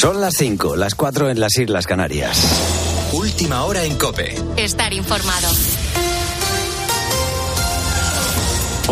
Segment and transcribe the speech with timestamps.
[0.00, 3.10] Son las 5, las 4 en las Islas Canarias.
[3.12, 4.34] Última hora en Cope.
[4.56, 5.48] Estar informado.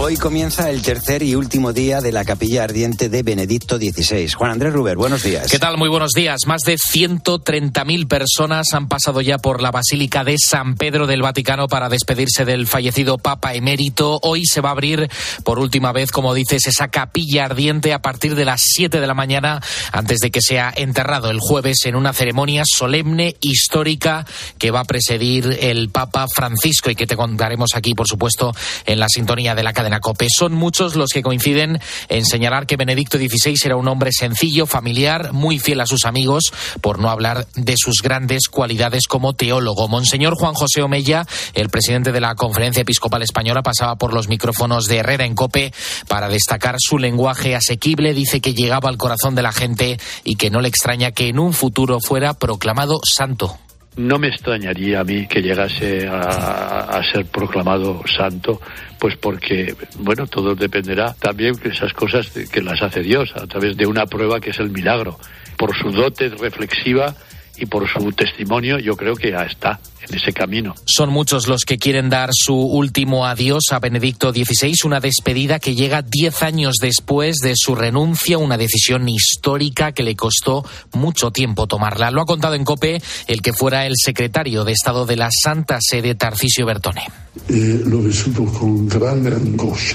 [0.01, 4.29] Hoy comienza el tercer y último día de la capilla ardiente de Benedicto XVI.
[4.31, 5.51] Juan Andrés Ruber, buenos días.
[5.51, 5.77] ¿Qué tal?
[5.77, 6.43] Muy buenos días.
[6.47, 11.67] Más de 130.000 personas han pasado ya por la Basílica de San Pedro del Vaticano
[11.67, 14.21] para despedirse del fallecido Papa emérito.
[14.23, 15.11] Hoy se va a abrir
[15.43, 19.15] por última vez, como dices, esa capilla ardiente a partir de las 7 de la
[19.15, 19.61] mañana,
[19.91, 24.25] antes de que sea enterrado el jueves en una ceremonia solemne, histórica,
[24.59, 28.55] que va a presidir el Papa Francisco y que te contaremos aquí, por supuesto,
[28.87, 29.88] en la sintonía de la cadena
[30.37, 35.33] Son muchos los que coinciden en señalar que Benedicto XVI era un hombre sencillo, familiar,
[35.33, 39.89] muy fiel a sus amigos, por no hablar de sus grandes cualidades como teólogo.
[39.89, 44.87] Monseñor Juan José Omella, el presidente de la Conferencia Episcopal Española, pasaba por los micrófonos
[44.87, 45.73] de Herrera en COPE
[46.07, 48.15] para destacar su lenguaje asequible.
[48.15, 51.39] Dice que llegaba al corazón de la gente y que no le extraña que en
[51.39, 53.59] un futuro fuera proclamado santo
[53.99, 58.61] no me extrañaría a mí que llegase a, ser proclamado santo,
[58.99, 63.77] pues porque, bueno, todo dependerá también de esas cosas que las hace Dios a través
[63.77, 65.19] de una prueba que es el milagro.
[65.57, 67.15] Por su dote reflexiva
[67.59, 70.75] y por su testimonio yo creo que ya está en ese camino.
[70.85, 75.75] Son muchos los que quieren dar su último adiós a Benedicto XVI, una despedida que
[75.75, 81.67] llega diez años después de su renuncia, una decisión histórica que le costó mucho tiempo
[81.67, 82.11] tomarla.
[82.11, 85.79] Lo ha contado en COPE el que fuera el secretario de Estado de la Santa
[85.81, 87.03] Sede, Tarcisio Bertone.
[87.49, 87.83] Eh,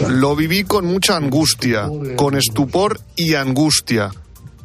[0.10, 4.12] lo viví con mucha angustia, con estupor y angustia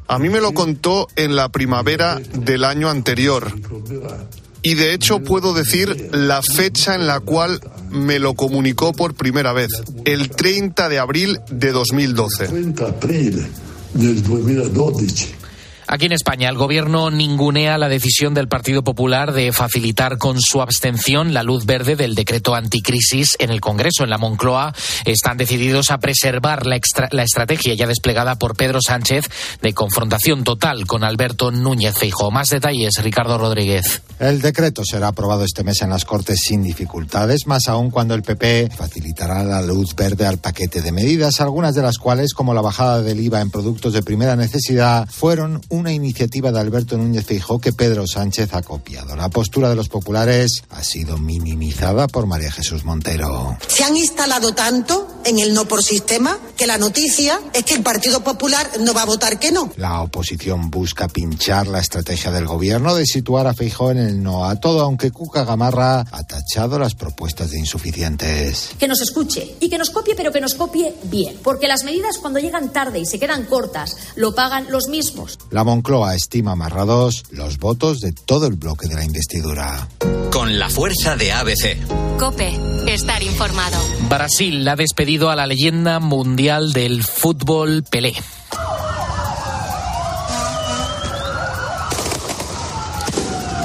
[0.08, 3.52] a mí me lo contó en la primavera del año anterior.
[4.62, 9.52] Y de hecho puedo decir la fecha en la cual me lo comunicó por primera
[9.52, 9.68] vez,
[10.04, 12.48] el 30 de abril de 2012.
[15.90, 20.60] Aquí en España, el gobierno ningunea la decisión del Partido Popular de facilitar con su
[20.60, 24.04] abstención la luz verde del decreto anticrisis en el Congreso.
[24.04, 24.74] En la Moncloa
[25.06, 26.78] están decididos a preservar la,
[27.10, 29.30] la estrategia ya desplegada por Pedro Sánchez
[29.62, 32.30] de confrontación total con Alberto Núñez Feijo.
[32.30, 34.02] Más detalles, Ricardo Rodríguez.
[34.18, 38.22] El decreto será aprobado este mes en las Cortes sin dificultades, más aún cuando el
[38.22, 42.60] PP facilitará la luz verde al paquete de medidas, algunas de las cuales, como la
[42.60, 47.24] bajada del IVA en productos de primera necesidad, fueron un una iniciativa de Alberto Núñez
[47.24, 49.14] Feijóo que Pedro Sánchez ha copiado.
[49.14, 53.56] La postura de los populares ha sido minimizada por María Jesús Montero.
[53.68, 57.82] Se han instalado tanto en el no por sistema que la noticia es que el
[57.82, 59.70] Partido Popular no va a votar que no.
[59.76, 64.44] La oposición busca pinchar la estrategia del gobierno de situar a Feijóo en el no
[64.44, 68.70] a todo, aunque Cuca Gamarra ha tachado las propuestas de insuficientes.
[68.78, 72.18] Que nos escuche y que nos copie, pero que nos copie bien, porque las medidas
[72.18, 75.38] cuando llegan tarde y se quedan cortas lo pagan los mismos.
[75.50, 79.86] La Moncloa estima amarrados los votos de todo el bloque de la investidura.
[80.32, 81.76] Con la fuerza de ABC.
[82.18, 83.76] Cope, estar informado.
[84.08, 88.14] Brasil ha despedido a la leyenda mundial del fútbol Pelé.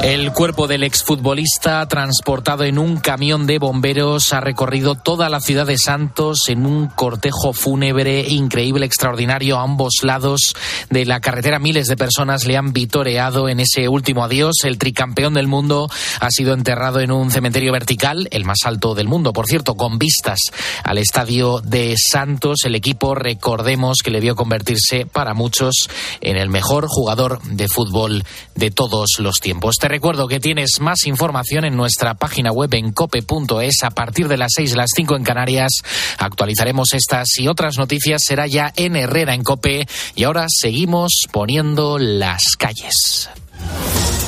[0.03, 5.66] El cuerpo del exfutbolista, transportado en un camión de bomberos, ha recorrido toda la ciudad
[5.66, 9.58] de Santos en un cortejo fúnebre increíble, extraordinario.
[9.58, 10.56] A ambos lados
[10.90, 14.66] de la carretera miles de personas le han vitoreado en ese último adiós.
[14.66, 15.90] El tricampeón del mundo
[16.20, 20.00] ha sido enterrado en un cementerio vertical, el más alto del mundo, por cierto, con
[20.00, 20.40] vistas
[20.84, 22.66] al estadio de Santos.
[22.66, 25.90] El equipo, recordemos que le vio convertirse para muchos
[26.20, 28.25] en el mejor jugador de fútbol
[28.56, 33.84] de todos los tiempos recuerdo que tienes más información en nuestra página web en cope.es
[33.84, 35.72] a partir de las 6, las 5 en Canarias.
[36.18, 38.24] Actualizaremos estas y otras noticias.
[38.26, 39.88] Será ya en Herrera en Cope.
[40.16, 43.30] Y ahora seguimos poniendo las calles.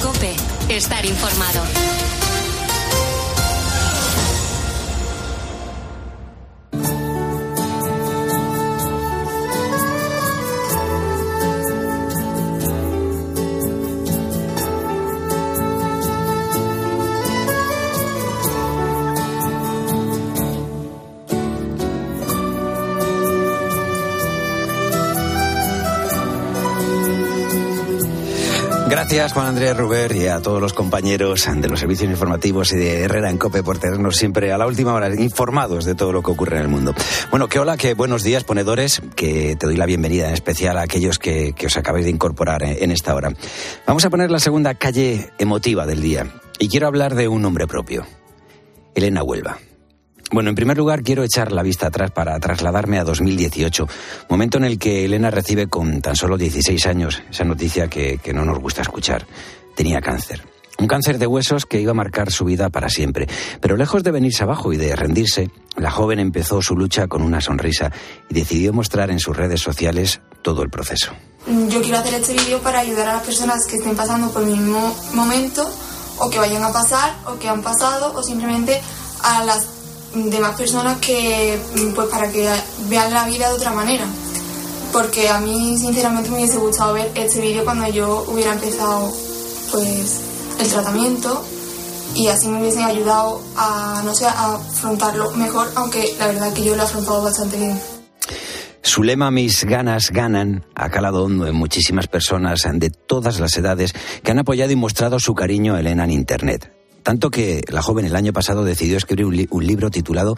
[0.04, 0.36] Cope,
[0.70, 2.05] estar informado.
[29.16, 33.04] Gracias Juan Andrés Ruber y a todos los compañeros de los servicios informativos y de
[33.04, 36.32] Herrera en Cope por tenernos siempre a la última hora informados de todo lo que
[36.32, 36.94] ocurre en el mundo.
[37.32, 40.82] Bueno, que hola, que buenos días ponedores, que te doy la bienvenida en especial a
[40.82, 43.32] aquellos que, que os acabáis de incorporar en esta hora.
[43.88, 46.28] Vamos a poner la segunda calle emotiva del día
[46.60, 48.06] y quiero hablar de un nombre propio,
[48.96, 49.60] Elena Huelva.
[50.32, 53.88] Bueno, en primer lugar quiero echar la vista atrás para trasladarme a 2018,
[54.30, 58.34] momento en el que Elena recibe con tan solo 16 años esa noticia que, que
[58.34, 59.28] no nos gusta escuchar.
[59.76, 60.44] Tenía cáncer.
[60.78, 63.28] Un cáncer de huesos que iba a marcar su vida para siempre.
[63.62, 67.40] Pero lejos de venirse abajo y de rendirse, la joven empezó su lucha con una
[67.40, 67.92] sonrisa
[68.30, 71.14] y decidió mostrar en sus redes sociales todo el proceso.
[71.70, 74.54] Yo quiero hacer este vídeo para ayudar a las personas que estén pasando por mi
[74.54, 75.70] mismo momento
[76.18, 78.82] o que vayan a pasar o que han pasado o simplemente
[79.24, 79.75] a las
[80.16, 81.60] demás personas que
[81.94, 82.50] pues para que
[82.90, 84.06] vean la vida de otra manera
[84.92, 89.12] porque a mí sinceramente me hubiese gustado ver este vídeo cuando yo hubiera empezado
[89.72, 90.22] pues
[90.60, 91.44] el tratamiento
[92.16, 96.64] y así me hubiesen ayudado a no sé a afrontarlo mejor aunque la verdad que
[96.64, 97.80] yo lo he afrontado bastante bien
[98.82, 103.94] su lema Mis ganas ganan ha calado hondo en muchísimas personas de todas las edades
[104.24, 106.72] que han apoyado y mostrado su cariño a Elena en Internet.
[107.06, 110.36] Tanto que la joven el año pasado decidió escribir un, li un libro titulado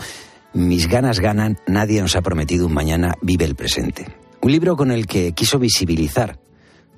[0.52, 4.06] Mis ganas ganan, nadie nos ha prometido un mañana, vive el presente.
[4.42, 6.40] Un libro con el que quiso visibilizar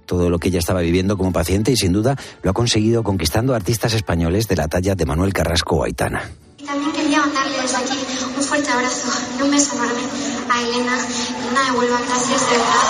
[0.08, 3.54] todo lo que ella estaba viviendo como paciente y sin duda lo ha conseguido conquistando
[3.54, 6.32] artistas españoles de la talla de Manuel Carrasco o Aitana.
[6.66, 8.00] También quería mandarle desde aquí
[8.36, 9.08] un fuerte abrazo
[9.38, 10.02] y un beso enorme
[10.50, 10.98] a Elena.
[10.98, 12.86] Elena de Huelva, gracias de verdad.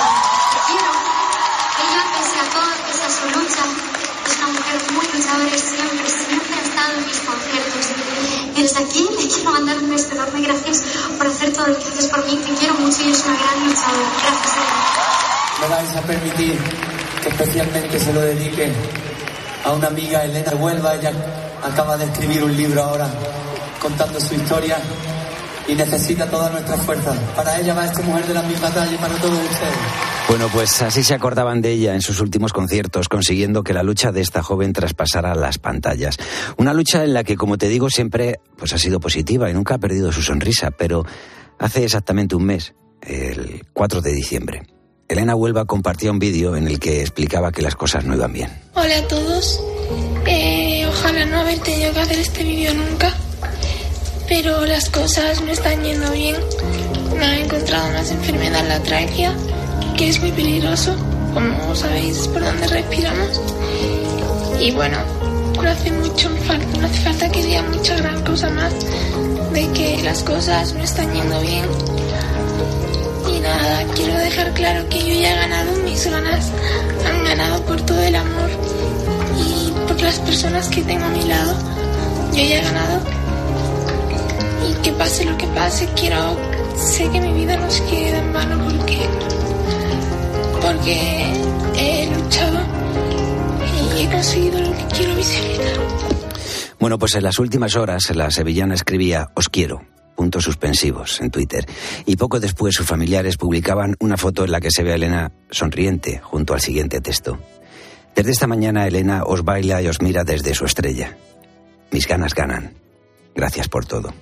[0.51, 0.91] Te quiero.
[1.83, 3.63] Ella, pese a todo, pese a su lucha,
[4.27, 6.48] es una mujer muy luchadora y siempre, siempre
[6.79, 7.85] ha estado en mis conciertos.
[8.55, 10.41] Y desde aquí le quiero mandar un beso enorme.
[10.41, 10.83] Gracias
[11.17, 12.35] por hacer todo lo que haces por mí.
[12.37, 14.09] Te quiero mucho y eres una gran luchadora.
[14.23, 15.59] Gracias, Elena.
[15.61, 16.57] Me vais a permitir
[17.21, 18.71] que especialmente se lo dedique
[19.65, 20.95] a una amiga, Elena Huelva.
[20.95, 21.11] Ella
[21.63, 23.09] acaba de escribir un libro ahora
[23.81, 24.77] contando su historia
[25.69, 27.13] y necesita toda nuestra fuerza.
[27.35, 29.77] Para ella va esta mujer de la misma talla y para todos ustedes.
[30.27, 34.11] Bueno, pues así se acordaban de ella en sus últimos conciertos, consiguiendo que la lucha
[34.11, 36.17] de esta joven traspasara las pantallas.
[36.57, 39.75] Una lucha en la que, como te digo, siempre pues ha sido positiva y nunca
[39.75, 41.05] ha perdido su sonrisa, pero
[41.59, 44.63] hace exactamente un mes, el 4 de diciembre,
[45.07, 48.49] Elena Huelva compartía un vídeo en el que explicaba que las cosas no iban bien.
[48.75, 49.59] Hola a todos.
[50.27, 53.15] Eh, ojalá no haber tenido que hacer este vídeo nunca
[54.29, 56.35] pero las cosas no están yendo bien.
[57.17, 59.33] Me han encontrado una enfermedad en la tráquea,
[59.97, 60.95] que es muy peligroso,
[61.33, 63.41] como sabéis, por donde respiramos.
[64.61, 64.97] Y bueno,
[65.61, 68.71] no hace mucho falta, no hace falta que diga mucha gran cosa más
[69.51, 71.65] de que las cosas no están yendo bien.
[73.35, 76.51] Y nada, quiero dejar claro que yo ya he ganado mis ganas,
[77.07, 78.49] han ganado por todo el amor
[79.39, 81.55] y por las personas que tengo a mi lado.
[82.31, 83.18] Yo ya he ganado
[84.81, 86.37] que pase lo que pase, quiero,
[86.75, 88.99] sé que mi vida no se queda en vano porque,
[90.61, 91.33] porque
[91.77, 92.59] he luchado
[93.95, 95.79] y he conseguido lo que quiero visibilizar.
[96.79, 99.81] Bueno, pues en las últimas horas la sevillana escribía Os quiero
[100.15, 101.65] puntos suspensivos en Twitter.
[102.05, 105.31] Y poco después sus familiares publicaban una foto en la que se ve a Elena
[105.49, 107.39] sonriente junto al siguiente texto.
[108.17, 111.15] Desde esta mañana Elena os baila y os mira desde su estrella.
[111.91, 112.73] Mis ganas ganan.
[113.33, 114.13] Gracias por todo.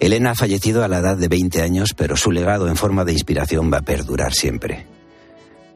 [0.00, 3.12] Elena ha fallecido a la edad de 20 años, pero su legado en forma de
[3.12, 4.86] inspiración va a perdurar siempre.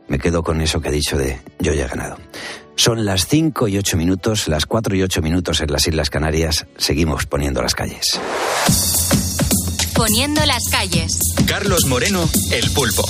[0.08, 2.16] Me quedo con eso que ha dicho de yo ya he ganado.
[2.76, 6.66] Son las 5 y 8 minutos, las 4 y 8 minutos en las Islas Canarias.
[6.76, 8.20] Seguimos poniendo las calles.
[9.94, 11.18] Poniendo las calles.
[11.46, 13.04] Carlos Moreno, El Pulpo.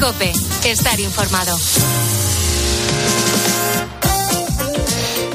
[0.00, 0.32] Cope,
[0.64, 1.56] estar informado.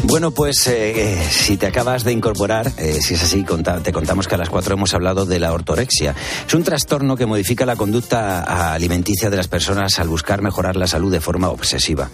[0.07, 3.43] Bueno, pues eh, si te acabas de incorporar, eh, si es así,
[3.83, 6.15] te contamos que a las cuatro hemos hablado de la ortorexia.
[6.47, 10.87] Es un trastorno que modifica la conducta alimenticia de las personas al buscar mejorar la
[10.87, 12.09] salud de forma obsesiva.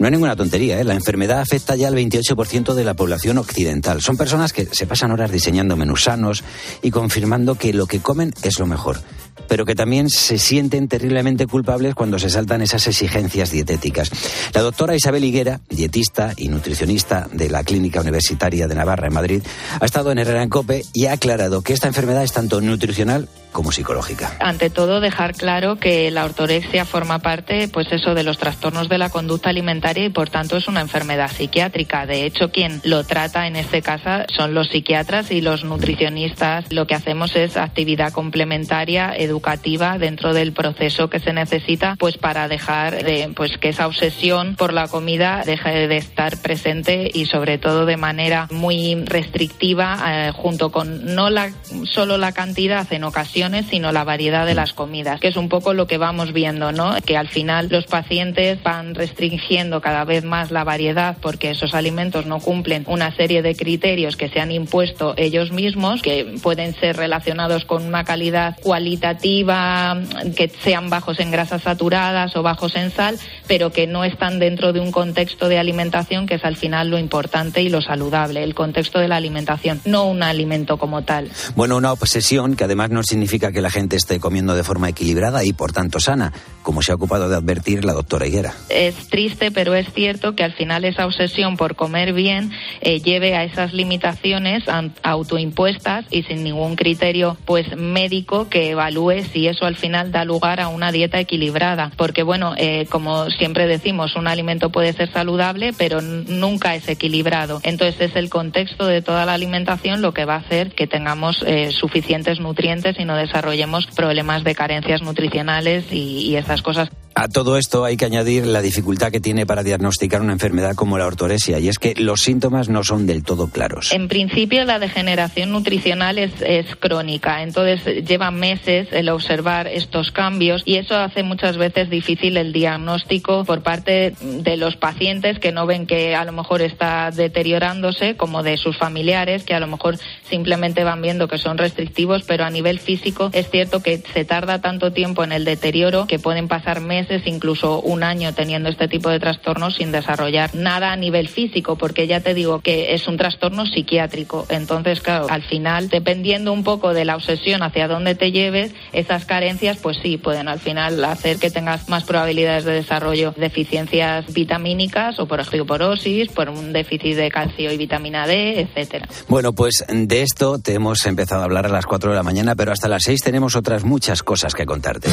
[0.00, 0.84] No hay ninguna tontería, ¿eh?
[0.84, 4.00] la enfermedad afecta ya al 28% de la población occidental.
[4.00, 6.42] Son personas que se pasan horas diseñando menús sanos
[6.80, 9.02] y confirmando que lo que comen es lo mejor
[9.50, 14.12] pero que también se sienten terriblemente culpables cuando se saltan esas exigencias dietéticas.
[14.54, 19.42] La doctora Isabel Higuera, dietista y nutricionista de la Clínica Universitaria de Navarra en Madrid,
[19.80, 23.28] ha estado en Herrera en Cope y ha aclarado que esta enfermedad es tanto nutricional
[23.50, 24.36] como psicológica.
[24.38, 28.98] Ante todo, dejar claro que la ortorexia forma parte, pues eso, de los trastornos de
[28.98, 32.06] la conducta alimentaria y por tanto es una enfermedad psiquiátrica.
[32.06, 34.00] De hecho, quien lo trata en este caso
[34.34, 36.72] son los psiquiatras y los nutricionistas.
[36.72, 42.48] Lo que hacemos es actividad complementaria, educativa dentro del proceso que se necesita pues para
[42.48, 47.58] dejar de, pues que esa obsesión por la comida deje de estar presente y sobre
[47.58, 51.52] todo de manera muy restrictiva eh, junto con no la,
[51.84, 55.74] solo la cantidad en ocasiones sino la variedad de las comidas que es un poco
[55.74, 60.50] lo que vamos viendo no que al final los pacientes van restringiendo cada vez más
[60.50, 65.14] la variedad porque esos alimentos no cumplen una serie de criterios que se han impuesto
[65.16, 70.00] ellos mismos que pueden ser relacionados con una calidad cualitativa
[70.36, 74.72] que sean bajos en grasas saturadas o bajos en sal pero que no están dentro
[74.72, 78.54] de un contexto de alimentación que es al final lo importante y lo saludable el
[78.54, 81.30] contexto de la alimentación no un alimento como tal.
[81.54, 85.44] Bueno una obsesión que además no significa que la gente esté comiendo de forma equilibrada
[85.44, 88.54] y por tanto sana como se ha ocupado de advertir la doctora Higuera.
[88.68, 92.50] Es triste pero es cierto que al final esa obsesión por comer bien
[92.80, 94.64] eh, lleve a esas limitaciones
[95.02, 100.60] autoimpuestas y sin ningún criterio pues médico que evalúe si eso al final da lugar
[100.60, 101.92] a una dieta equilibrada.
[101.96, 107.60] Porque bueno eh, como siempre decimos un alimento puede ser saludable pero nunca es equilibrado.
[107.62, 111.44] Entonces es el contexto de toda la alimentación lo que va a hacer que tengamos
[111.46, 116.90] eh, suficientes nutrientes y no desarrollemos problemas de carencias nutricionales y, y esas cosas.
[117.14, 120.96] A todo esto hay que añadir la dificultad que tiene para diagnosticar una enfermedad como
[120.96, 123.90] la ortoresia, y es que los síntomas no son del todo claros.
[123.90, 130.62] En principio, la degeneración nutricional es, es crónica, entonces lleva meses el observar estos cambios
[130.66, 135.66] y eso hace muchas veces difícil el diagnóstico por parte de los pacientes que no
[135.66, 139.98] ven que a lo mejor está deteriorándose, como de sus familiares que a lo mejor
[140.28, 144.60] simplemente van viendo que son restrictivos, pero a nivel físico es cierto que se tarda
[144.60, 149.10] tanto tiempo en el deterioro que pueden pasar meses incluso un año teniendo este tipo
[149.10, 149.39] de trastornos
[149.70, 154.46] sin desarrollar nada a nivel físico, porque ya te digo que es un trastorno psiquiátrico.
[154.48, 159.24] Entonces, claro, al final, dependiendo un poco de la obsesión hacia dónde te lleves, esas
[159.24, 165.18] carencias, pues sí, pueden al final hacer que tengas más probabilidades de desarrollo deficiencias vitamínicas
[165.18, 169.08] o por osteoporosis, por un déficit de calcio y vitamina D, etcétera.
[169.28, 172.54] Bueno, pues de esto te hemos empezado a hablar a las 4 de la mañana,
[172.54, 175.10] pero hasta las 6 tenemos otras muchas cosas que contarte.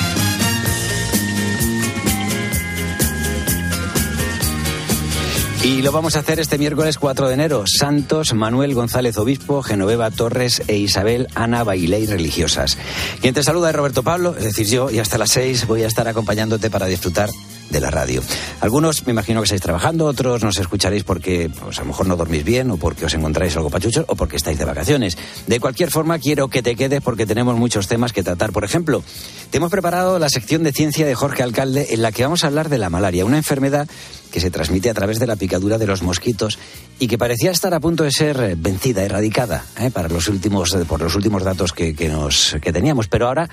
[5.67, 7.65] Y lo vamos a hacer este miércoles 4 de enero.
[7.67, 12.77] Santos Manuel González Obispo, Genoveva Torres e Isabel Ana Bailey Religiosas.
[13.19, 15.87] Quien te saluda es Roberto Pablo, es decir, yo, y hasta las 6 voy a
[15.87, 17.29] estar acompañándote para disfrutar
[17.69, 18.21] de la radio.
[18.61, 22.15] Algunos me imagino que estáis trabajando, otros nos escucharéis porque pues, a lo mejor no
[22.15, 25.17] dormís bien o porque os encontráis algo pachucho o porque estáis de vacaciones.
[25.47, 28.51] De cualquier forma, quiero que te quedes porque tenemos muchos temas que tratar.
[28.51, 29.03] Por ejemplo,
[29.49, 32.47] te hemos preparado la sección de ciencia de Jorge Alcalde en la que vamos a
[32.47, 33.87] hablar de la malaria, una enfermedad
[34.31, 36.59] que se transmite a través de la picadura de los mosquitos
[36.99, 39.89] y que parecía estar a punto de ser vencida, erradicada, ¿eh?
[39.91, 43.07] para los últimos, por los últimos datos que, que, nos, que teníamos.
[43.07, 43.49] Pero ahora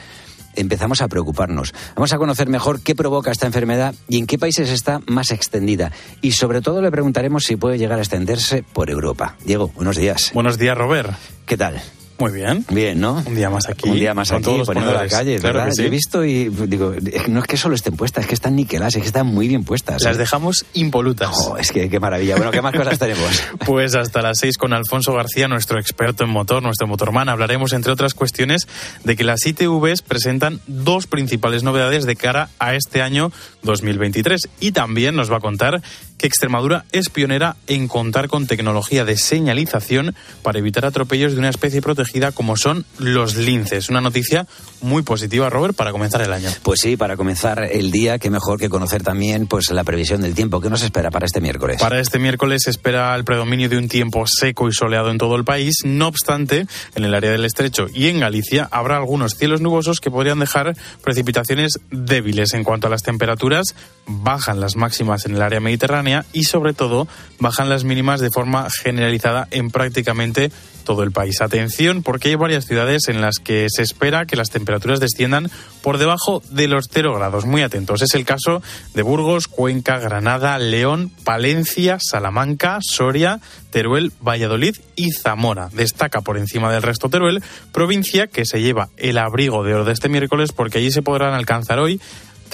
[0.56, 1.75] empezamos a preocuparnos.
[1.94, 5.92] Vamos a conocer mejor qué provoca esta enfermedad y en qué países está más extendida.
[6.20, 9.37] Y sobre todo le preguntaremos si puede llegar a extenderse por Europa.
[9.44, 10.30] Diego, buenos días.
[10.34, 11.12] Buenos días, Robert.
[11.46, 11.82] ¿Qué tal?
[12.18, 12.64] Muy bien.
[12.71, 13.23] Bien, ¿no?
[13.26, 13.88] Un día más aquí.
[13.88, 15.73] Un día más aquí, poniendo la calle, claro ¿verdad?
[15.75, 15.83] Sí.
[15.83, 16.94] He visto y digo,
[17.28, 19.64] no es que solo estén puestas, es que están niqueladas, es que están muy bien
[19.64, 20.02] puestas.
[20.02, 20.18] Las ¿eh?
[20.21, 21.30] dejamos impolutas.
[21.33, 22.37] Oh, es que qué maravilla.
[22.37, 23.42] Bueno, ¿qué más cosas tenemos?
[23.66, 27.92] pues hasta las seis con Alfonso García, nuestro experto en motor, nuestro motorman, hablaremos, entre
[27.92, 28.68] otras cuestiones,
[29.02, 34.49] de que las ITVs presentan dos principales novedades de cara a este año 2023.
[34.61, 35.83] Y también nos va a contar
[36.25, 41.50] que Extremadura es pionera en contar con tecnología de señalización para evitar atropellos de una
[41.50, 43.90] especie protegida como son los linces.
[43.90, 44.47] Una noticia
[44.81, 46.49] muy positiva, Robert, para comenzar el año.
[46.62, 50.35] Pues sí, para comenzar el día, qué mejor que conocer también pues la previsión del
[50.35, 50.62] tiempo.
[50.62, 51.76] ¿Qué nos espera para este miércoles?
[51.78, 55.37] Para este miércoles se espera el predominio de un tiempo seco y soleado en todo
[55.37, 55.81] el país.
[55.85, 60.11] No obstante, en el área del estrecho y en Galicia habrá algunos cielos nubosos que
[60.11, 62.54] podrían dejar precipitaciones débiles.
[62.54, 63.75] En cuanto a las temperaturas,
[64.07, 68.68] bajan las máximas en el área mediterránea y sobre todo bajan las mínimas de forma
[68.71, 70.50] generalizada en prácticamente
[70.85, 71.40] todo el país.
[71.40, 75.50] Atención porque hay varias ciudades en las que se espera que las temperaturas desciendan
[75.83, 77.47] por debajo de los 0 grados.
[77.47, 78.02] Muy atentos.
[78.02, 78.62] Es el caso
[78.94, 83.40] de Burgos, Cuenca, Granada, León, Palencia, Salamanca, Soria,
[83.71, 85.68] Teruel, Valladolid y Zamora.
[85.73, 87.42] Destaca por encima del resto Teruel,
[87.73, 91.35] provincia que se lleva el abrigo de oro de este miércoles porque allí se podrán
[91.35, 92.00] alcanzar hoy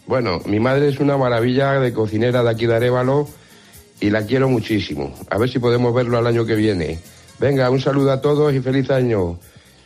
[0.09, 3.29] Bueno, mi madre es una maravilla de cocinera de aquí de Arevalo
[3.99, 5.13] y la quiero muchísimo.
[5.29, 6.99] A ver si podemos verlo al año que viene.
[7.37, 9.39] Venga, un saludo a todos y feliz año.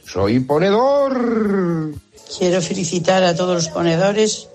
[0.05, 1.93] Soy ponedor.
[2.37, 4.47] Quiero felicitar a todos los ponedores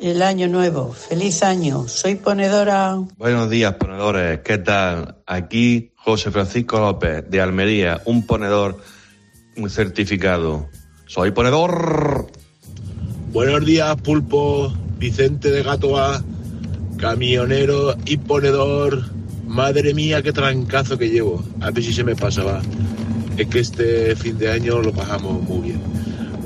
[0.00, 0.92] el año nuevo.
[0.92, 1.88] Feliz año.
[1.88, 2.98] Soy ponedora.
[3.16, 4.42] Buenos días, ponedores.
[4.44, 5.16] ¿Qué tal?
[5.26, 8.78] Aquí José Francisco López, de Almería, un ponedor
[9.68, 10.68] certificado.
[11.06, 12.27] Soy ponedor.
[13.32, 16.24] Buenos días, Pulpo, Vicente de Gatoa,
[16.96, 19.04] camionero y ponedor.
[19.46, 21.44] Madre mía, qué trancazo que llevo.
[21.60, 22.62] A ver si se me pasaba.
[23.36, 25.80] Es que este fin de año lo pasamos muy bien.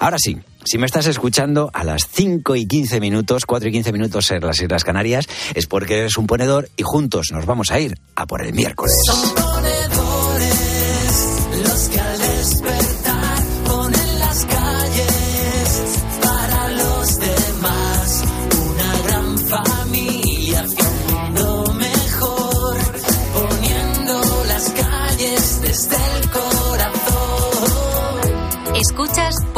[0.00, 3.92] Ahora sí, si me estás escuchando a las 5 y 15 minutos, 4 y 15
[3.92, 7.80] minutos en las Islas Canarias, es porque eres un ponedor y juntos nos vamos a
[7.80, 8.94] ir a por el miércoles.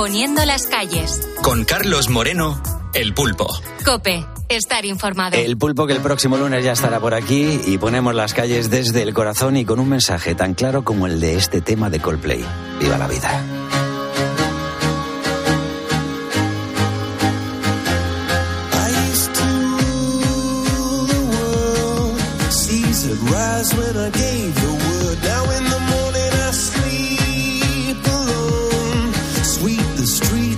[0.07, 1.21] Poniendo las calles.
[1.43, 2.63] Con Carlos Moreno,
[2.95, 3.49] El Pulpo.
[3.85, 5.37] Cope, estar informado.
[5.37, 9.03] El pulpo que el próximo lunes ya estará por aquí y ponemos las calles desde
[9.03, 12.45] el corazón y con un mensaje tan claro como el de este tema de Coldplay.
[12.79, 13.45] ¡Viva la vida!
[24.19, 24.66] I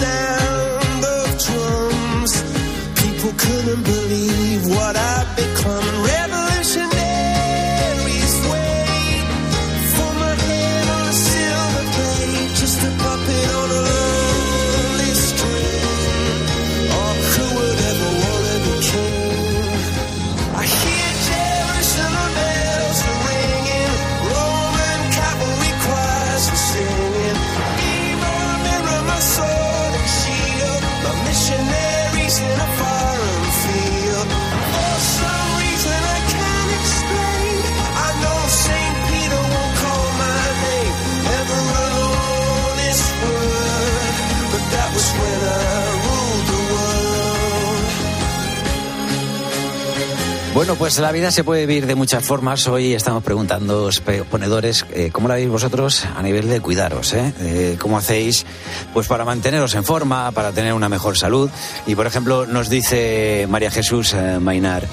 [0.00, 0.27] Yeah.
[50.58, 52.66] Bueno, pues la vida se puede vivir de muchas formas.
[52.66, 53.88] Hoy estamos preguntando,
[54.28, 57.12] ponedores, eh, ¿cómo la veis vosotros a nivel de cuidaros?
[57.12, 57.32] Eh?
[57.38, 58.44] Eh, ¿Cómo hacéis
[58.92, 61.48] pues para manteneros en forma, para tener una mejor salud?
[61.86, 64.84] Y por ejemplo, nos dice María Jesús eh, Mainar.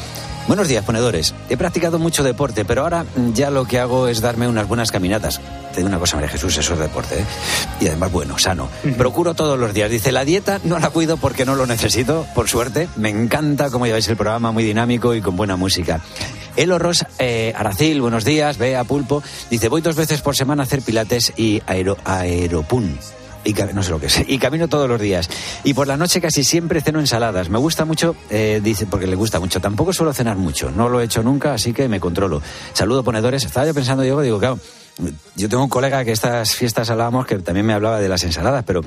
[0.48, 1.34] Buenos días, ponedores.
[1.50, 5.42] He practicado mucho deporte, pero ahora ya lo que hago es darme unas buenas caminatas.
[5.76, 7.26] Te una cosa, María Jesús, eso es deporte, ¿eh?
[7.82, 8.70] Y además, bueno, sano.
[8.98, 9.92] Procuro todos los días.
[9.92, 12.88] Dice, la dieta no la cuido porque no lo necesito, por suerte.
[12.96, 16.00] Me encanta cómo lleváis el programa, muy dinámico y con buena música.
[16.56, 18.58] Elo Ros eh, Aracil, buenos días.
[18.58, 19.22] Bea Pulpo.
[19.50, 22.98] Dice, voy dos veces por semana a hacer pilates y aero, aeropun
[23.46, 25.30] y no sé lo que es, y camino todos los días.
[25.64, 27.50] Y por la noche casi siempre ceno ensaladas.
[27.50, 29.60] Me gusta mucho, eh, dice, porque le gusta mucho.
[29.62, 32.42] Tampoco suelo cenar mucho, no lo he hecho nunca, así que me controlo.
[32.74, 33.44] Saludo ponedores.
[33.44, 34.58] Estaba yo pensando, Diego, digo, claro,
[35.36, 38.64] yo tengo un colega que estas fiestas hablábamos que también me hablaba de las ensaladas,
[38.66, 38.82] pero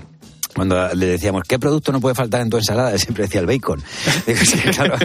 [0.54, 2.92] cuando le decíamos, ¿qué producto no puede faltar en tu ensalada?
[2.92, 3.82] Él siempre decía el bacon.
[4.26, 4.96] Digo, sí, claro.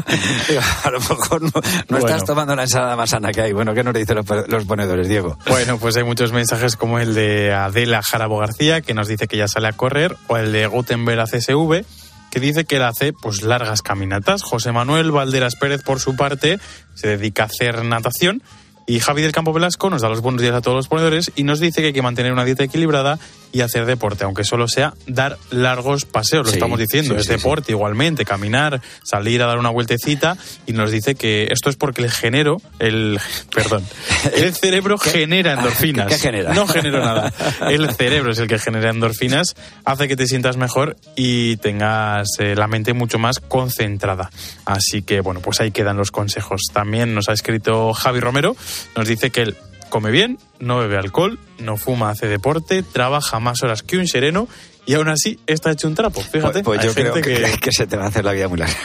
[0.47, 2.05] Digo, a lo mejor no, no Bueno.
[2.07, 3.53] estás tomando la ensalada más sana que hay.
[3.53, 5.37] Bueno, ¿qué nos dicen los, los ponedores, Diego?
[5.47, 9.37] Bueno, pues hay muchos mensajes como el de Adela Jarabo García, que nos dice que
[9.37, 11.85] ya sale a correr, o el de Gutenberg ACSV,
[12.31, 14.41] que dice que él hace pues largas caminatas.
[14.41, 16.57] José Manuel Valderas Pérez, por su parte,
[16.95, 18.41] se dedica a hacer natación.
[18.85, 21.43] Y Javi del Campo Velasco nos da los buenos días a todos los ponedores y
[21.43, 23.17] nos dice que hay que mantener una dieta equilibrada
[23.53, 27.27] y hacer deporte, aunque solo sea dar largos paseos, lo Sí, estamos diciendo, sí, es
[27.27, 30.35] sí, deporte igualmente, caminar, salir a dar una vueltecita
[30.65, 33.19] y nos dice que esto es porque el genero, el,
[33.53, 33.85] perdón,
[34.35, 36.07] el cerebro genera endorfinas.
[36.07, 36.53] ¿Qué genera?
[36.53, 37.31] No genero nada.
[37.69, 42.55] El cerebro es el que genera endorfinas, hace que te sientas mejor y tengas eh,
[42.55, 44.31] la mente mucho más concentrada.
[44.65, 46.61] Así que, bueno, pues ahí quedan los consejos.
[46.73, 48.55] También nos ha escrito Javi Romero,
[48.95, 49.57] nos dice que él
[49.93, 54.47] come bien, no bebe alcohol, no fuma, hace deporte, trabaja más horas que un sereno
[54.85, 56.21] y aún así está hecho un trapo.
[56.21, 58.59] Fíjate, Pues, pues yo creo que, que se te va a hacer la vida muy
[58.59, 58.75] larga.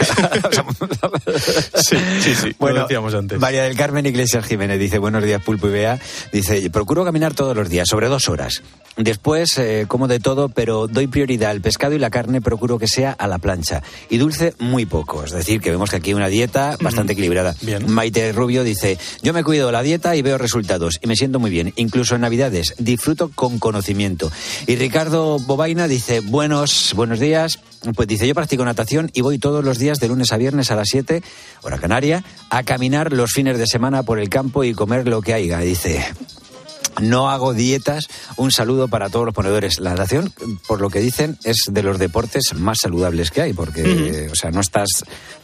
[1.76, 3.38] Sí, sí, sí, lo decíamos antes.
[3.38, 5.98] María del Carmen Iglesias Jiménez dice, buenos días Pulpo y Bea.
[6.32, 8.62] Dice, procuro caminar todos los días, sobre dos horas.
[8.96, 12.88] Después eh, como de todo, pero doy prioridad al pescado y la carne, procuro que
[12.88, 13.82] sea a la plancha.
[14.10, 15.24] Y dulce muy poco.
[15.24, 17.54] Es decir, que vemos que aquí hay una dieta bastante equilibrada.
[17.86, 21.50] Maite Rubio dice, yo me cuido la dieta y veo resultados y me siento muy
[21.50, 21.72] bien.
[21.76, 24.30] Incluso en Navidades, disfruto con conocimiento.
[24.66, 27.58] Y Ricardo Bobaina dice, buenos, buenos días.
[27.94, 30.76] Pues dice, yo practico natación y voy todos los días de lunes a viernes a
[30.76, 31.22] las 7,
[31.62, 35.34] hora canaria, a caminar los fines de semana por el campo y comer lo que
[35.34, 35.58] haya.
[35.60, 36.04] Dice,
[37.00, 38.06] no hago dietas.
[38.36, 39.78] Un saludo para todos los ponedores.
[39.80, 40.32] La natación,
[40.66, 44.50] por lo que dicen, es de los deportes más saludables que hay, porque, o sea,
[44.50, 44.88] no estás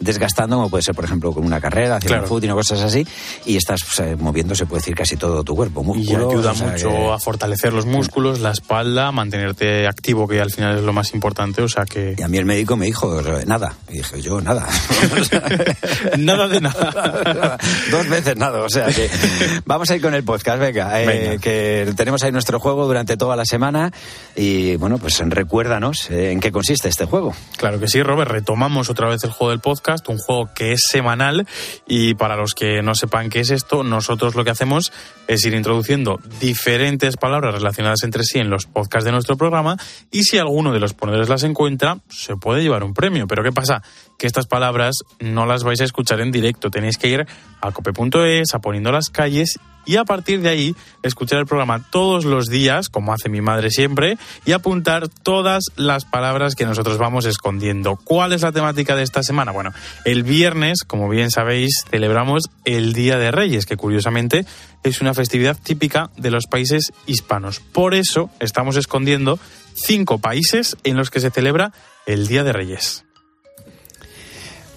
[0.00, 2.28] desgastando como puede ser, por ejemplo, con una carrera, haciendo Claro.
[2.28, 3.06] footing o cosas así,
[3.46, 5.82] y estás eh, moviendo, se puede decir, casi todo tu cuerpo.
[5.82, 10.26] Y Músculos, ayuda o sea, mucho que- a fortalecer los músculos, la espalda, mantenerte activo,
[10.28, 11.62] que al final es lo más importante.
[11.62, 12.14] O sea que.
[12.18, 13.74] Y a mí el médico me dijo, nada.
[13.88, 14.66] Y dije, yo, nada.
[16.18, 17.58] nada de nada.
[17.90, 19.08] Dos veces nada, o sea que
[19.66, 23.36] vamos a ir con el podcast, venga, eh, Que tenemos ahí nuestro juego durante toda
[23.36, 23.92] la semana
[24.36, 27.34] y bueno, pues recuérdanos eh, en qué consiste este juego.
[27.56, 28.30] Claro que sí, Robert.
[28.30, 31.46] Retomamos otra vez el juego del podcast, un juego que es semanal
[31.86, 34.92] y para los que no sepan qué es esto, nosotros lo que hacemos
[35.26, 39.76] es ir introduciendo diferentes palabras relacionadas entre sí en los podcasts de nuestro programa
[40.10, 43.26] y si alguno de los ponedores las encuentra, se puede llevar un premio.
[43.26, 43.82] Pero ¿qué pasa?
[44.18, 46.70] Que estas palabras no las vais a escuchar en directo.
[46.70, 47.26] Tenéis que ir
[47.60, 52.24] a cope.es, a poniendo las calles y a partir de ahí escuchar el programa todos
[52.24, 57.26] los días, como hace mi madre siempre, y apuntar todas las palabras que nosotros vamos
[57.26, 57.96] escondiendo.
[57.96, 59.52] ¿Cuál es la temática de esta semana?
[59.52, 59.72] Bueno,
[60.04, 64.46] el viernes, como bien sabéis, celebramos el Día de Reyes, que curiosamente
[64.82, 67.60] es una festividad típica de los países hispanos.
[67.60, 69.38] Por eso estamos escondiendo
[69.74, 71.72] cinco países en los que se celebra
[72.06, 73.03] el Día de Reyes.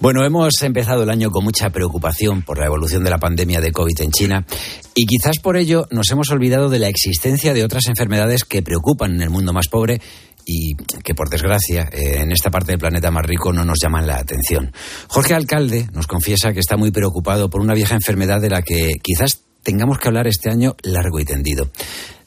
[0.00, 3.72] Bueno, hemos empezado el año con mucha preocupación por la evolución de la pandemia de
[3.72, 4.46] COVID en China
[4.94, 9.16] y quizás por ello nos hemos olvidado de la existencia de otras enfermedades que preocupan
[9.16, 10.00] en el mundo más pobre
[10.46, 14.06] y que por desgracia eh, en esta parte del planeta más rico no nos llaman
[14.06, 14.72] la atención.
[15.08, 18.92] Jorge Alcalde nos confiesa que está muy preocupado por una vieja enfermedad de la que
[19.02, 21.70] quizás tengamos que hablar este año largo y tendido,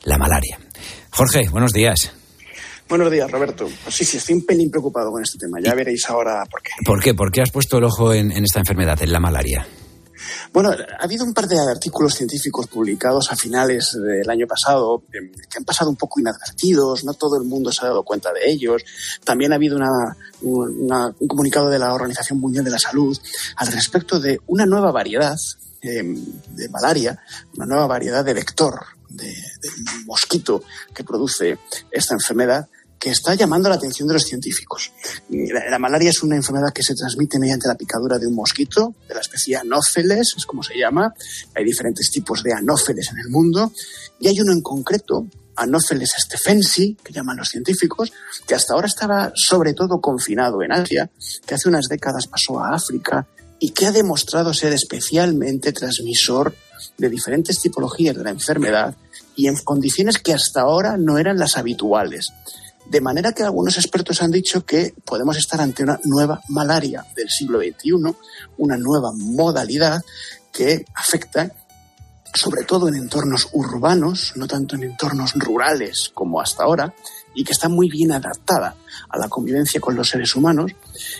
[0.03, 0.59] la malaria.
[1.09, 2.20] Jorge, buenos días.
[2.91, 3.69] Buenos días, Roberto.
[3.83, 5.59] Pues sí, sí, estoy un pelín preocupado con este tema.
[5.63, 6.71] Ya veréis ahora por qué.
[6.85, 7.13] ¿Por qué?
[7.13, 9.65] ¿Por qué has puesto el ojo en, en esta enfermedad, en la malaria?
[10.51, 15.31] Bueno, ha habido un par de artículos científicos publicados a finales del año pasado eh,
[15.49, 18.51] que han pasado un poco inadvertidos, no todo el mundo se ha dado cuenta de
[18.51, 18.83] ellos.
[19.23, 23.17] También ha habido una- una- un comunicado de la Organización Mundial de la Salud
[23.55, 25.37] al respecto de una nueva variedad
[25.81, 27.17] eh, de malaria,
[27.55, 28.75] una nueva variedad de vector
[29.09, 29.25] de-
[29.61, 30.61] del mosquito
[30.93, 31.57] que produce
[31.89, 32.67] esta enfermedad
[33.01, 34.91] que está llamando la atención de los científicos.
[35.27, 38.93] La, la malaria es una enfermedad que se transmite mediante la picadura de un mosquito,
[39.07, 41.11] de la especie Anopheles, es como se llama.
[41.55, 43.73] Hay diferentes tipos de Anopheles en el mundo,
[44.19, 48.13] y hay uno en concreto, Anopheles stephensi, que llaman los científicos,
[48.45, 51.09] que hasta ahora estaba sobre todo confinado en Asia,
[51.43, 56.55] que hace unas décadas pasó a África y que ha demostrado ser especialmente transmisor
[56.99, 58.95] de diferentes tipologías de la enfermedad
[59.35, 62.31] y en condiciones que hasta ahora no eran las habituales.
[62.91, 67.29] De manera que algunos expertos han dicho que podemos estar ante una nueva malaria del
[67.29, 68.13] siglo XXI,
[68.57, 70.01] una nueva modalidad
[70.51, 71.49] que afecta
[72.33, 76.93] sobre todo en entornos urbanos, no tanto en entornos rurales como hasta ahora,
[77.33, 78.75] y que está muy bien adaptada
[79.09, 80.71] a la convivencia con los seres humanos,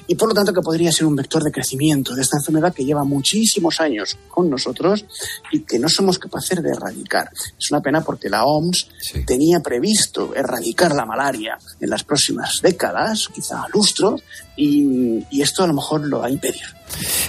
[0.08, 2.86] y por lo tanto que podría ser un vector de crecimiento de esta enfermedad que
[2.86, 5.06] lleva muchísimos años con nosotros
[5.52, 7.30] y que no somos capaces de erradicar.
[7.58, 8.88] Es una pena porque la OMS
[9.26, 14.22] tenía previsto erradicar la malaria en las próximas décadas, quizá lustros,
[14.56, 16.62] y, y esto a lo mejor lo va a impedir.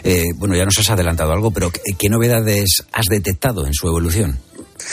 [0.02, 3.86] Eh, bueno, ya nos has adelantado algo, pero ¿qué, qué novedades has detectado en su
[3.86, 4.38] evolución?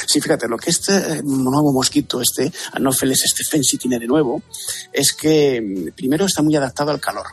[0.06, 4.42] Sí, fíjate, lo que este eh, nuevo mosquito, este Anopheles stephensi, tiene de nuevo
[4.92, 7.28] es que mm, primero está muy adaptado al calor.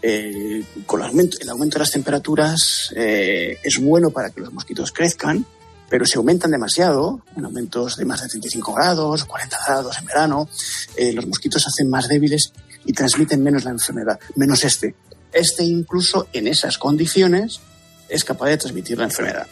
[0.00, 5.44] Eh, con el aumento, de las temperaturas eh, es bueno para que los mosquitos crezcan,
[5.88, 10.48] pero si aumentan demasiado, en aumentos de más de 35 grados, 40 grados en verano,
[11.14, 12.52] los mosquitos se hacen más débiles
[12.84, 14.94] y transmiten menos la enfermedad, menos este.
[15.32, 17.60] Este incluso en esas condiciones
[18.08, 19.46] es capaz de transmitir la enfermedad.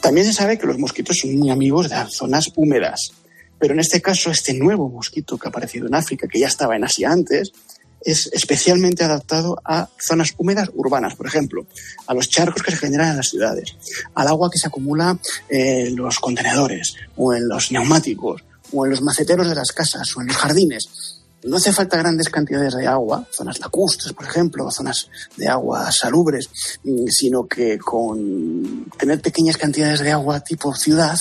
[0.00, 3.12] También se sabe que los mosquitos son muy amigos de las zonas húmedas,
[3.58, 6.76] pero en este caso este nuevo mosquito que ha aparecido en África, que ya estaba
[6.76, 7.52] en Asia antes,
[8.00, 11.66] es especialmente adaptado a zonas húmedas urbanas, por ejemplo,
[12.06, 13.74] a los charcos que se generan en las ciudades,
[14.14, 15.18] al agua que se acumula
[15.48, 20.20] en los contenedores o en los neumáticos o en los maceteros de las casas o
[20.20, 21.17] en los jardines.
[21.44, 26.50] No hace falta grandes cantidades de agua, zonas lacustres, por ejemplo, zonas de agua salubres,
[26.82, 31.18] mm, sino que con tener pequeñas cantidades de agua tipo ciudad,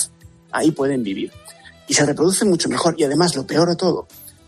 [0.51, 1.31] ahí pueden vivir.
[1.87, 2.95] Y se reproducen mucho mejor.
[2.97, 4.07] Y además, lo peor de todo,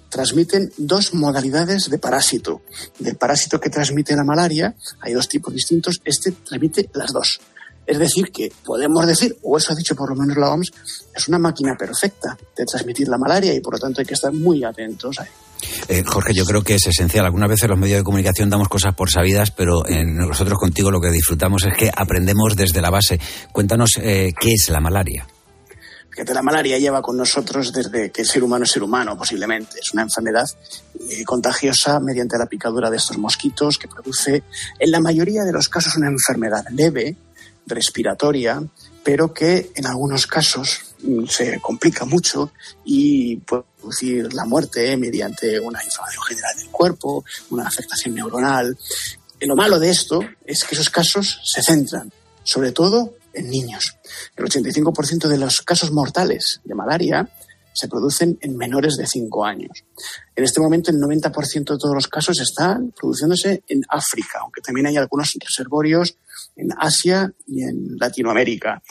[0.09, 2.61] transmiten dos modalidades de parásito.
[2.97, 7.39] Del parásito que transmite la malaria, hay dos tipos distintos, este transmite las dos.
[7.89, 10.71] Es decir, que podemos decir, o eso ha dicho por lo menos la OMS,
[11.15, 14.31] es una máquina perfecta de transmitir la malaria y por lo tanto hay que estar
[14.31, 15.33] muy atentos a ello.
[15.87, 17.25] Eh, Jorge, yo creo que es esencial.
[17.25, 21.01] Algunas veces los medios de comunicación damos cosas por sabidas, pero eh, nosotros contigo lo
[21.01, 23.19] que disfrutamos es que aprendemos desde la base.
[23.51, 25.25] Cuéntanos eh, qué es la malaria.
[26.11, 29.79] Fíjate, la malaria lleva con nosotros desde que el ser humano es ser humano, posiblemente.
[29.81, 30.45] Es una enfermedad
[31.25, 34.43] contagiosa mediante la picadura de estos mosquitos que produce,
[34.77, 37.15] en la mayoría de los casos, una enfermedad leve,
[37.69, 38.61] respiratoria,
[39.03, 42.51] pero que en algunos casos mm, se complica mucho
[42.83, 48.77] y puede producir la muerte mediante una inflamación general del cuerpo, una afectación neuronal.
[49.41, 52.11] Lo malo de esto es que esos casos se centran
[52.49, 53.97] sobre todo en niños.
[54.35, 57.29] El 85% de los casos mortales de malaria
[57.71, 59.83] se producen en menores de 5 años.
[60.35, 64.87] En este momento, el 90% de todos los casos están produciéndose en África, aunque también
[64.87, 66.17] hay algunos reservorios
[66.59, 68.81] en Asia y en Latinoamérica.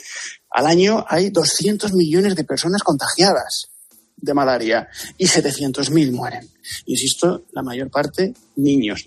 [0.50, 3.70] Al año hay 200 millones de personas contagiadas
[4.16, 6.48] de malaria y 700.000 mueren.
[6.86, 9.06] Insisto, la mayor parte niños.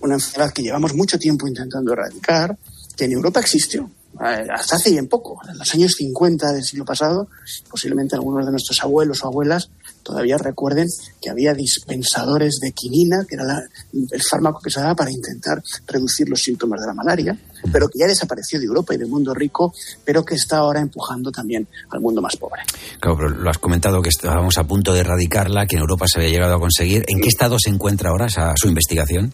[0.00, 2.56] Una enfermedad que llevamos mucho tiempo intentando erradicar,
[2.96, 6.84] que en Europa existió, eh, hasta hace bien poco, en los años 50 del siglo
[6.84, 7.28] pasado,
[7.70, 9.70] posiblemente algunos de nuestros abuelos o abuelas
[10.02, 10.88] todavía recuerden
[11.20, 15.62] que había dispensadores de quinina, que era la- el fármaco que se daba para intentar
[15.86, 17.38] reducir los síntomas de la malaria,
[17.72, 19.72] pero que ya desapareció de Europa y del mundo rico,
[20.04, 22.62] pero que está ahora empujando también al mundo más pobre.
[23.00, 26.18] Claro, pero lo has comentado que estábamos a punto de erradicarla, que en Europa se
[26.20, 27.04] había llegado a conseguir.
[27.08, 29.32] ¿En qué estado se encuentra ahora esa, su investigación?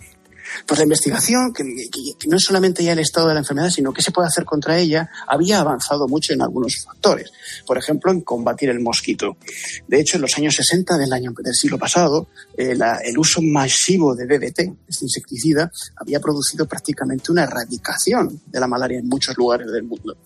[0.64, 1.64] Pues la investigación, que,
[2.28, 4.78] no es solamente ya el estado de la enfermedad, sino qué se puede hacer contra
[4.78, 7.30] ella, había avanzado mucho en algunos factores.
[7.66, 9.36] Por ejemplo, en combatir el mosquito.
[9.86, 13.42] De hecho, en los años 60 del, año, del siglo pasado, eh, la- el uso
[13.42, 19.36] masivo de DDT, este insecticida, había producido prácticamente una erradicación de la malaria en muchos
[19.36, 20.16] lugares del mundo.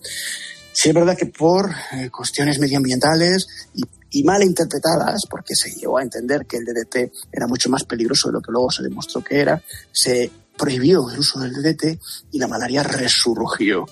[0.73, 6.03] Sí es verdad que por eh, cuestiones medioambientales y, mal interpretadas, porque se llegó a
[6.03, 9.39] entender que el DDT era mucho más peligroso de lo que luego se demostró que
[9.39, 11.97] era, se prohibió el uso del DDT
[12.31, 13.85] y la malaria resurgió.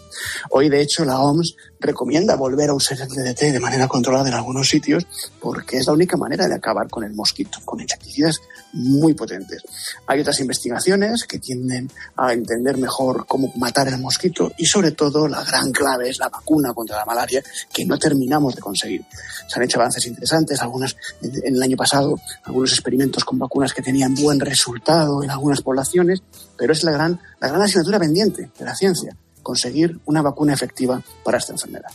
[0.51, 4.35] Hoy, de hecho, la OMS recomienda volver a usar el DDT de manera controlada en
[4.35, 5.07] algunos sitios
[5.39, 8.39] porque es la única manera de acabar con el mosquito, con insecticidas
[8.73, 9.63] muy potentes.
[10.07, 15.27] Hay otras investigaciones que tienden a entender mejor cómo matar el mosquito y sobre todo
[15.27, 19.03] la gran clave es la vacuna contra la malaria que no terminamos de conseguir.
[19.47, 23.81] Se han hecho avances interesantes, algunas en el año pasado, algunos experimentos con vacunas que
[23.81, 26.21] tenían buen resultado en algunas poblaciones,
[26.57, 31.01] pero es la gran, la gran asignatura pendiente de la ciencia conseguir una vacuna efectiva
[31.23, 31.89] para esta enfermedad.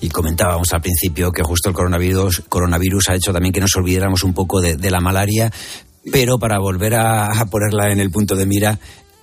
[0.00, 4.22] Y comentábamos al principio que justo el coronavirus, coronavirus ha hecho también que nos olvidáramos
[4.22, 5.50] un poco de, de la malaria,
[6.10, 8.78] pero para volver a, ponerla en el punto de mira,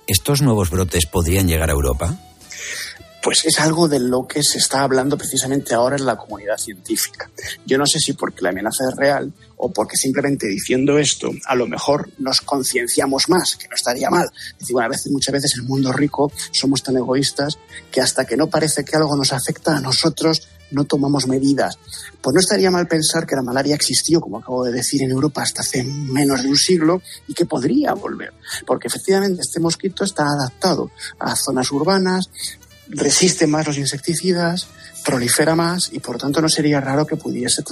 [0.06, 2.18] ¿estos nuevos brotes podrían llegar a Europa?
[3.22, 7.30] Pues es algo de lo que se está hablando precisamente ahora en la comunidad científica.
[7.66, 11.54] Yo no sé si porque la amenaza es real o porque simplemente diciendo esto a
[11.54, 14.26] lo mejor nos concienciamos más, que no estaría mal.
[14.52, 17.58] Es decir, bueno, a veces, muchas veces en el mundo rico somos tan egoístas
[17.90, 21.78] que hasta que no parece que algo nos afecta a nosotros no tomamos medidas.
[22.20, 25.42] Pues no estaría mal pensar que la malaria existió, como acabo de decir, en Europa
[25.42, 28.32] hasta hace menos de un siglo y que podría volver.
[28.66, 32.30] Porque efectivamente este mosquito está adaptado a zonas urbanas,
[32.90, 34.66] resiste más los insecticidas,
[35.04, 37.62] prolifera más y por tanto no sería raro que pudiese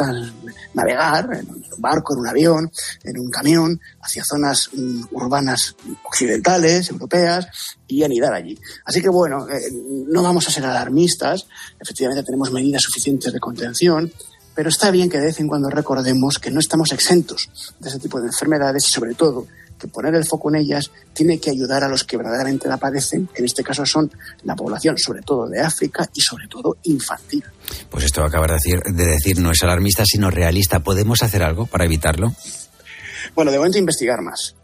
[0.75, 2.71] navegar en un barco, en un avión,
[3.05, 7.47] en un camión, hacia zonas mm, urbanas occidentales, europeas,
[7.87, 8.59] y anidar allí.
[8.85, 9.73] Así que bueno, eh,
[10.09, 11.47] no vamos a ser alarmistas,
[11.81, 14.13] efectivamente tenemos medidas suficientes de contención,
[14.55, 17.99] pero está bien que de vez en cuando recordemos que no estamos exentos de ese
[17.99, 19.47] tipo de enfermedades y sobre todo
[19.79, 23.29] que poner el foco en ellas tiene que ayudar a los que verdaderamente la padecen,
[23.35, 24.11] en este caso son
[24.45, 27.45] la población, sobre todo de África y sobre todo infantil.
[27.91, 30.81] Pues esto acaba de decir, de decir no es alarmista, sino realista.
[30.81, 32.35] ¿Podemos hacer algo para evitarlo?
[33.35, 34.55] Bueno, de momento investigar más.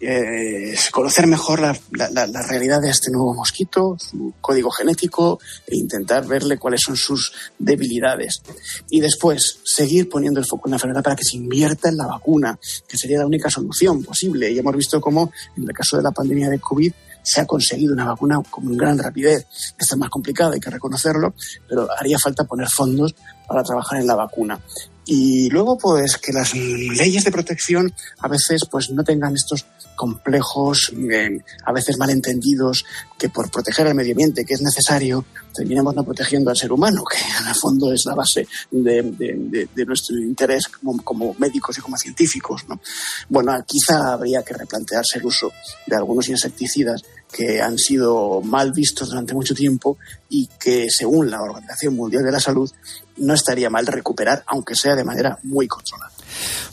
[0.00, 1.76] Eh, conocer mejor la,
[2.10, 7.32] la, realidad de este nuevo mosquito, su código genético e intentar verle cuáles son sus
[7.58, 8.42] debilidades.
[8.90, 12.06] Y después seguir poniendo el foco en la enfermedad para que se invierta en la
[12.06, 14.50] vacuna, que sería la única solución posible.
[14.52, 17.92] Y hemos visto cómo en el caso de la pandemia de COVID se ha conseguido
[17.92, 19.46] una vacuna con gran rapidez.
[19.78, 21.34] Esta es más complicada, hay que reconocerlo,
[21.68, 23.14] pero haría falta poner fondos
[23.46, 24.60] para trabajar en la vacuna.
[25.10, 29.64] Y luego, pues, que las leyes de protección a veces, pues, no tengan estos
[29.96, 32.84] complejos, eh, a veces malentendidos,
[33.18, 37.02] que por proteger el medio ambiente, que es necesario, terminamos no protegiendo al ser humano,
[37.10, 41.96] que en el fondo es la base de nuestro interés como, como, médicos y como
[41.96, 42.66] científicos.
[42.68, 42.78] ¿no?
[43.30, 45.50] Bueno, quizá habría que replantearse el uso
[45.86, 51.42] de algunos insecticidas que han sido mal vistos durante mucho tiempo y que, según la
[51.42, 52.70] Organización Mundial de la Salud,
[53.18, 56.12] no estaría mal recuperar, aunque sea de manera muy controlada.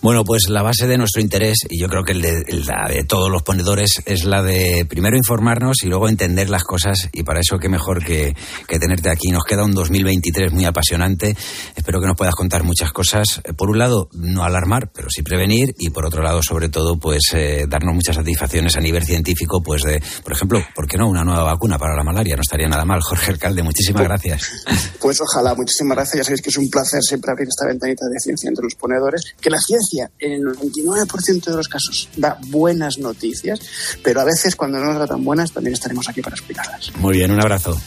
[0.02, 3.04] Bueno, pues la base de nuestro interés, y yo creo que el de, la de
[3.04, 7.40] todos los ponedores, es la de primero informarnos y luego entender las cosas, y para
[7.40, 8.36] eso qué mejor que,
[8.68, 9.30] que tenerte aquí.
[9.30, 11.36] Nos queda un 2023 muy apasionante.
[11.76, 13.42] Espero que nos puedas contar muchas cosas.
[13.58, 17.22] Por un lado, no alarmar, pero sí prevenir, y por otro lado, sobre todo, pues
[17.34, 21.10] eh, darnos muchas satisfacciones a nivel científico, pues de, por ejemplo, ¿por qué no?
[21.10, 23.02] Una nueva vacuna para la malaria, no estaría nada mal.
[23.02, 24.52] Jorge Alcalde, muchísimas gracias.
[25.00, 26.30] Pues ojalá, muchísimas gracias.
[26.36, 29.50] Sabéis que es un placer siempre abrir esta ventanita de ciencia entre los ponedores, que
[29.50, 33.58] la ciencia en el 99% de los casos da buenas noticias,
[34.04, 36.91] pero a veces cuando no nos da tan buenas también estaremos aquí para explicarlas.
[36.98, 37.80] Muy bien, un abrazo.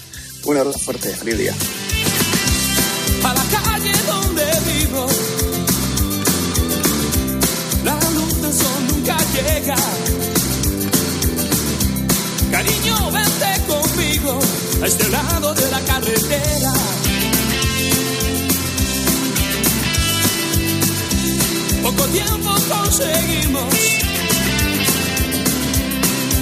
[0.47, 1.55] Un abrazo fuerte, feliz día.
[3.23, 5.07] A la calle donde vivo,
[7.85, 9.77] la luz del sol nunca llega.
[12.51, 14.39] Cariño, vente conmigo
[14.83, 16.68] a este lado de la carretera.
[22.13, 23.75] Tiempo conseguimos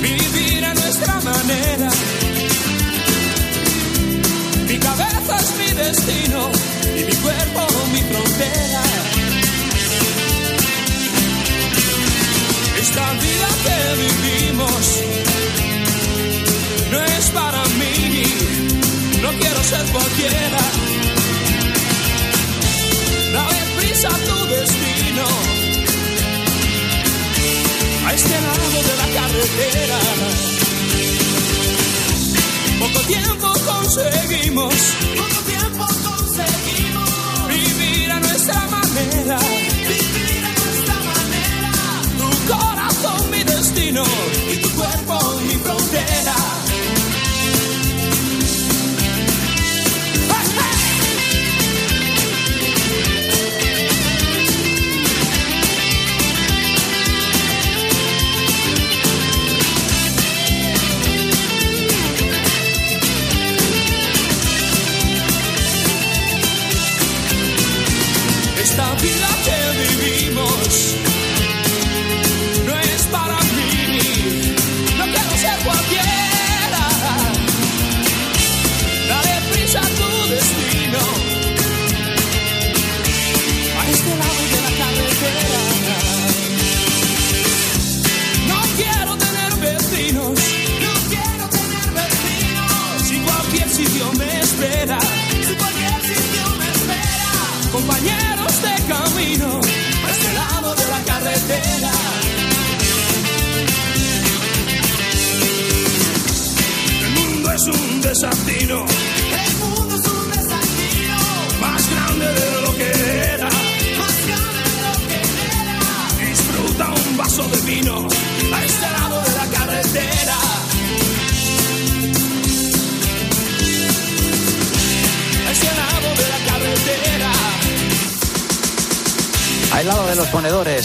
[0.00, 1.90] vivir a nuestra manera.
[4.68, 6.50] Mi cabeza es mi destino
[6.96, 8.82] y mi cuerpo mi frontera.
[12.80, 15.02] Esta vida que vivimos
[16.90, 18.24] no es para mí,
[19.22, 20.62] no quiero ser cualquiera.
[23.32, 25.55] Dale prisa a tu destino
[28.06, 29.98] a este lado de la carretera.
[32.78, 34.74] Poco tiempo conseguimos,
[35.16, 37.10] poco tiempo conseguimos
[37.48, 39.38] vivir a nuestra manera,
[39.88, 41.72] vivir a nuestra manera.
[42.18, 44.04] Tu corazón mi destino
[44.52, 46.65] y tu cuerpo mi frontera.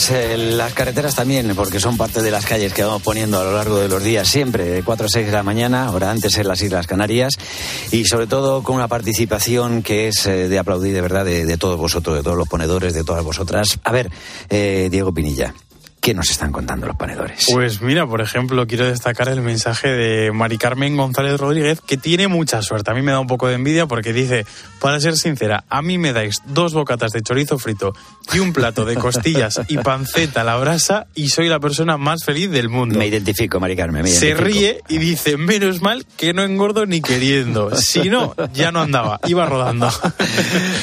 [0.08, 3.44] Ponedores, eh, las carreteras también, porque son parte de las calles que vamos poniendo a
[3.44, 6.36] lo largo de los días, siempre, de 4 a 6 de la mañana, ahora antes
[6.38, 7.34] en las Islas Canarias,
[7.90, 11.56] y sobre todo con una participación que es eh, de aplaudir de verdad de, de
[11.56, 13.78] todos vosotros, de todos los ponedores, de todas vosotras.
[13.84, 14.10] A ver,
[14.50, 15.54] eh, Diego Pinilla,
[16.02, 17.46] ¿qué nos están contando los ponedores?
[17.50, 22.26] Pues mira, por ejemplo, quiero destacar el mensaje de Mari Carmen González Rodríguez, que tiene
[22.26, 22.90] mucha suerte.
[22.90, 24.44] A mí me da un poco de envidia porque dice,
[24.80, 27.94] para ser sincera, a mí me dais dos bocatas de chorizo frito
[28.34, 32.24] y un plato de costillas y panceta a la brasa y soy la persona más
[32.24, 32.98] feliz del mundo.
[32.98, 34.02] Me identifico, Mari Carmen.
[34.02, 37.76] me Se ríe y dice, menos mal que no engordo ni queriendo.
[37.76, 39.88] Si no, ya no andaba, iba rodando.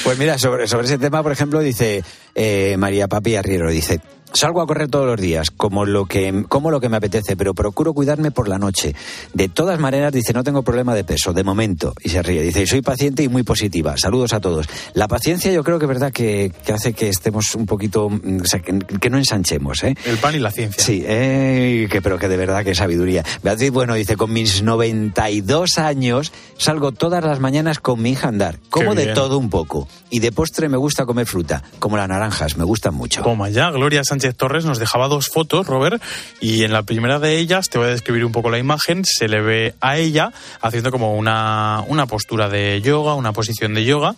[0.03, 2.03] Pues mira, sobre, sobre ese tema, por ejemplo, dice
[2.35, 3.99] eh, María Papi Arriero, dice,
[4.33, 7.53] salgo a correr todos los días, como lo, que, como lo que me apetece, pero
[7.53, 8.95] procuro cuidarme por la noche.
[9.33, 12.41] De todas maneras, dice, no tengo problema de peso, de momento, y se ríe.
[12.41, 13.95] Dice, soy paciente y muy positiva.
[13.97, 14.67] Saludos a todos.
[14.93, 18.41] La paciencia yo creo que es verdad que, que hace que estemos un poquito, mm,
[18.41, 19.95] o sea, que, que no ensanchemos, ¿eh?
[20.05, 20.83] El pan y la ciencia.
[20.83, 23.23] Sí, eh, que, pero que de verdad que sabiduría.
[23.43, 28.29] Beatriz, bueno, dice, con mis 92 años salgo todas las mañanas con mi hija a
[28.29, 28.59] andar.
[28.69, 29.87] Como de todo un poco.
[30.09, 33.21] Y de postre me gusta comer fruta, como las naranjas, me gustan mucho.
[33.21, 36.01] Toma ya, Gloria Sánchez Torres nos dejaba dos fotos, Robert,
[36.39, 39.27] y en la primera de ellas, te voy a describir un poco la imagen, se
[39.27, 44.15] le ve a ella haciendo como una, una postura de yoga, una posición de yoga,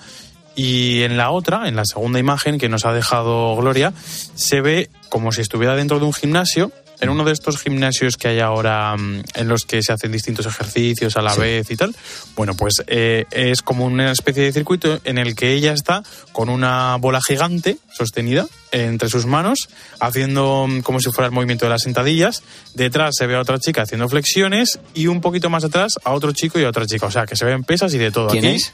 [0.56, 3.94] y en la otra, en la segunda imagen que nos ha dejado Gloria,
[4.36, 6.72] se ve como si estuviera dentro de un gimnasio,
[7.02, 10.46] en uno de estos gimnasios que hay ahora mm, en los que se hacen distintos
[10.46, 11.94] ejercicios a la vez y tal.
[12.36, 16.48] Bueno, pues eh, es como una especie de circuito en el que ella está con
[16.50, 19.68] una bola gigante sostenida entre sus manos,
[20.00, 22.44] haciendo mm, como si fuera el movimiento de las sentadillas.
[22.76, 26.32] Detrás se ve a otra chica haciendo flexiones y un poquito más atrás a otro
[26.32, 27.08] chico y a otra chica.
[27.08, 28.28] O sea, que se ven pesas y de todo.
[28.28, 28.74] ¿Quién Aquí, es?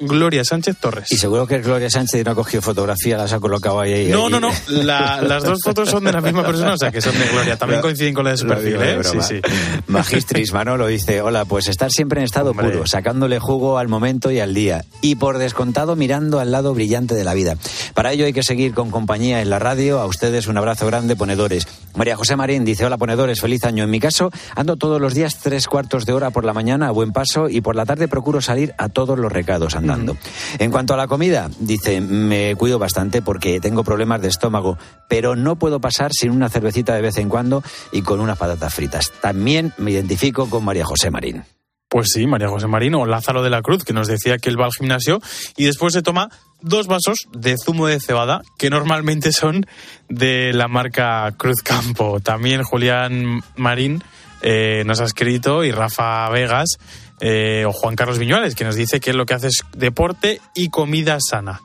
[0.00, 1.10] Gloria Sánchez Torres.
[1.10, 4.08] Y seguro que Gloria Sánchez no ha cogido fotografía, las ha colocado ahí.
[4.08, 4.32] No, ahí.
[4.32, 4.50] no, no.
[4.68, 7.56] La- las dos fotos son de la misma persona, o sea que son de Gloria.
[7.56, 9.04] También coinciden con la de su perfil, de ¿eh?
[9.04, 9.40] Sí, sí.
[9.86, 12.70] Magistris Manolo dice, hola, pues estar siempre en estado Hombre.
[12.70, 14.84] puro, sacándole jugo al momento y al día.
[15.00, 17.56] Y por descontado mirando al lado brillante de la vida.
[17.94, 20.00] Para ello hay que seguir con compañía en la radio.
[20.00, 21.66] A ustedes un abrazo grande, ponedores.
[21.94, 23.84] María José Marín dice, hola, ponedores, feliz año.
[23.84, 26.90] En mi caso, ando todos los días tres cuartos de hora por la mañana a
[26.90, 30.16] buen paso y por la tarde procuro salir a todos los recados andando.
[30.58, 34.78] En cuanto a la comida, dice, me cuido bastante porque tengo problemas de estómago,
[35.08, 37.62] pero no puedo pasar sin una cervecita de vez en cuando
[37.92, 39.12] y con unas patatas fritas.
[39.20, 41.44] También me identifico con María José Marín.
[41.88, 44.60] Pues sí, María José Marín o Lázaro de la Cruz, que nos decía que él
[44.60, 45.20] va al gimnasio
[45.56, 46.28] y después se toma
[46.60, 49.66] dos vasos de zumo de cebada, que normalmente son
[50.08, 52.18] de la marca Cruz Campo.
[52.20, 54.02] También Julián Marín
[54.42, 56.78] eh, nos ha escrito y Rafa Vegas
[57.26, 60.68] eh, o Juan Carlos Viñuales, que nos dice que lo que hace es deporte y
[60.68, 61.62] comida sana.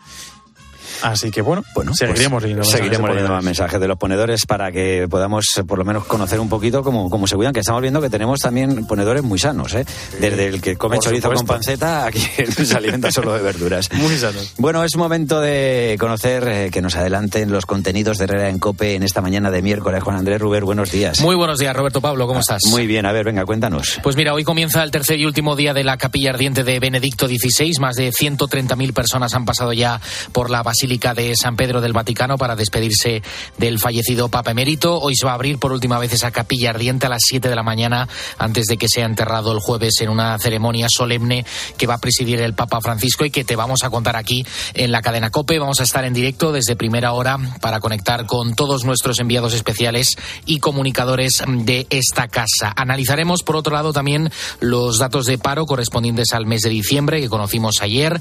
[1.01, 3.97] Así que bueno, Bueno, seguiremos pues leyendo mensajes seguiremos de leyendo más mensajes de los
[3.97, 7.53] ponedores para que podamos eh, por lo menos conocer un poquito cómo, cómo se cuidan,
[7.53, 9.85] que estamos viendo que tenemos también ponedores muy sanos, ¿eh?
[10.19, 11.53] Desde el que come Por chorizo con supuesto.
[11.71, 13.89] panceta a quien se alimenta solo de verduras.
[13.93, 14.53] Muy sanos.
[14.57, 18.95] Bueno, es momento de conocer eh, que nos adelanten los contenidos de Herrera en Cope
[18.95, 20.03] en esta mañana de miércoles.
[20.03, 21.21] Juan Andrés Ruber, buenos días.
[21.21, 22.61] Muy buenos días, Roberto Pablo, ¿cómo estás?
[22.69, 23.99] Muy bien, a ver, venga, cuéntanos.
[24.03, 27.27] Pues mira, hoy comienza el tercer y último día de la capilla ardiente de Benedicto
[27.27, 27.73] XVI.
[27.79, 30.01] Más de 130.000 personas han pasado ya
[30.33, 33.21] por la Basílica de San Pedro del Vaticano para despedirse
[33.59, 34.99] del fallecido Papa Emérito.
[34.99, 37.55] Hoy se va a abrir por última vez esa capilla ardiente a las 7 de
[37.55, 38.09] la mañana
[38.39, 41.45] antes de que sea enterrado el jueves en una ceremonia solemne
[41.77, 44.91] que va a presidir el Papa Francisco y que te vamos a contar aquí en
[44.91, 45.59] la cadena COPE.
[45.59, 50.15] Vamos a estar en directo desde primera hora para conectar con todos nuestros enviados especiales
[50.47, 52.73] y comunicadores de esta casa.
[52.75, 57.29] Analizaremos, por otro lado, también los datos de paro correspondientes al mes de diciembre que
[57.29, 58.19] conocimos ayer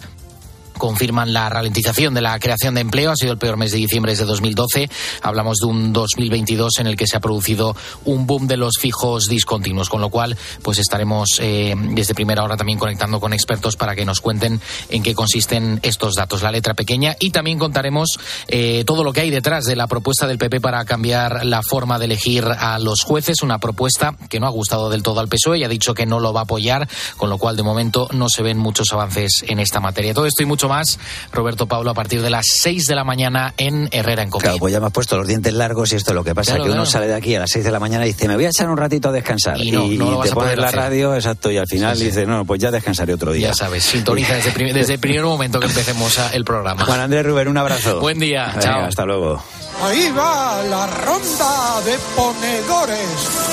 [0.79, 3.11] confirman la ralentización de la creación de empleo.
[3.11, 4.89] Ha sido el peor mes de diciembre desde 2012.
[5.23, 9.27] Hablamos de un 2022 en el que se ha producido un boom de los fijos
[9.27, 13.95] discontinuos, con lo cual pues estaremos eh, desde primera hora también conectando con expertos para
[13.95, 18.19] que nos cuenten en qué consisten estos datos, la letra pequeña y también contaremos
[18.49, 21.99] eh, todo lo que hay detrás de la propuesta del PP para cambiar la forma
[21.99, 25.59] de elegir a los jueces, una propuesta que no ha gustado del todo al PSOE
[25.59, 28.29] y ha dicho que no lo va a apoyar, con lo cual de momento no
[28.29, 30.15] se ven muchos avances en esta materia.
[30.15, 30.99] Todo esto y mucho mucho más,
[31.33, 34.43] Roberto Pablo, a partir de las 6 de la mañana en Herrera en Cope.
[34.45, 36.53] Claro, pues ya me has puesto los dientes largos y esto es lo que pasa,
[36.53, 38.35] Claro, que uno sale de aquí a las 6 de la mañana y dice, me
[38.37, 39.59] voy a echar un ratito a descansar.
[39.61, 40.79] Y no, no lo vas te a pones la hacer.
[40.81, 42.07] radio, exacto, y al final Sí, sí.
[42.09, 43.49] dice, no, pues ya descansaré otro día.
[43.49, 46.85] Ya sabes, sintoniza desde, prim- desde el primer momento que empecemos el programa.
[46.85, 48.01] Juan Andrés Rubén, un abrazo.
[48.01, 48.85] Buen día, Venga, chao.
[48.85, 49.43] Hasta luego.
[49.83, 53.09] Ahí va la ronda de ponedores.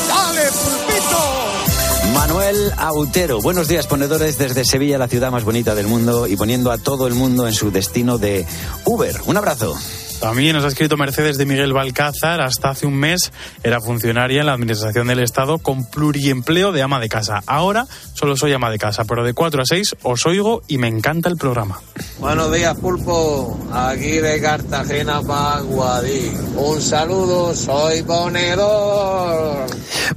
[0.08, 1.75] ¡Dale, pulpito!
[2.16, 6.72] Manuel Autero, buenos días ponedores desde Sevilla, la ciudad más bonita del mundo y poniendo
[6.72, 8.46] a todo el mundo en su destino de
[8.86, 9.18] Uber.
[9.26, 9.76] Un abrazo.
[10.20, 12.42] También nos ha escrito Mercedes de Miguel Balcázar.
[12.42, 13.32] Hasta hace un mes
[13.64, 17.42] era funcionaria en la Administración del Estado con pluriempleo de ama de casa.
[17.46, 20.88] Ahora solo soy ama de casa, pero de 4 a 6 os oigo y me
[20.88, 21.80] encanta el programa.
[22.20, 23.60] Buenos días, Pulpo.
[23.72, 26.32] Aquí de Cartagena para Guadí.
[26.56, 29.68] Un saludo, soy ponedor.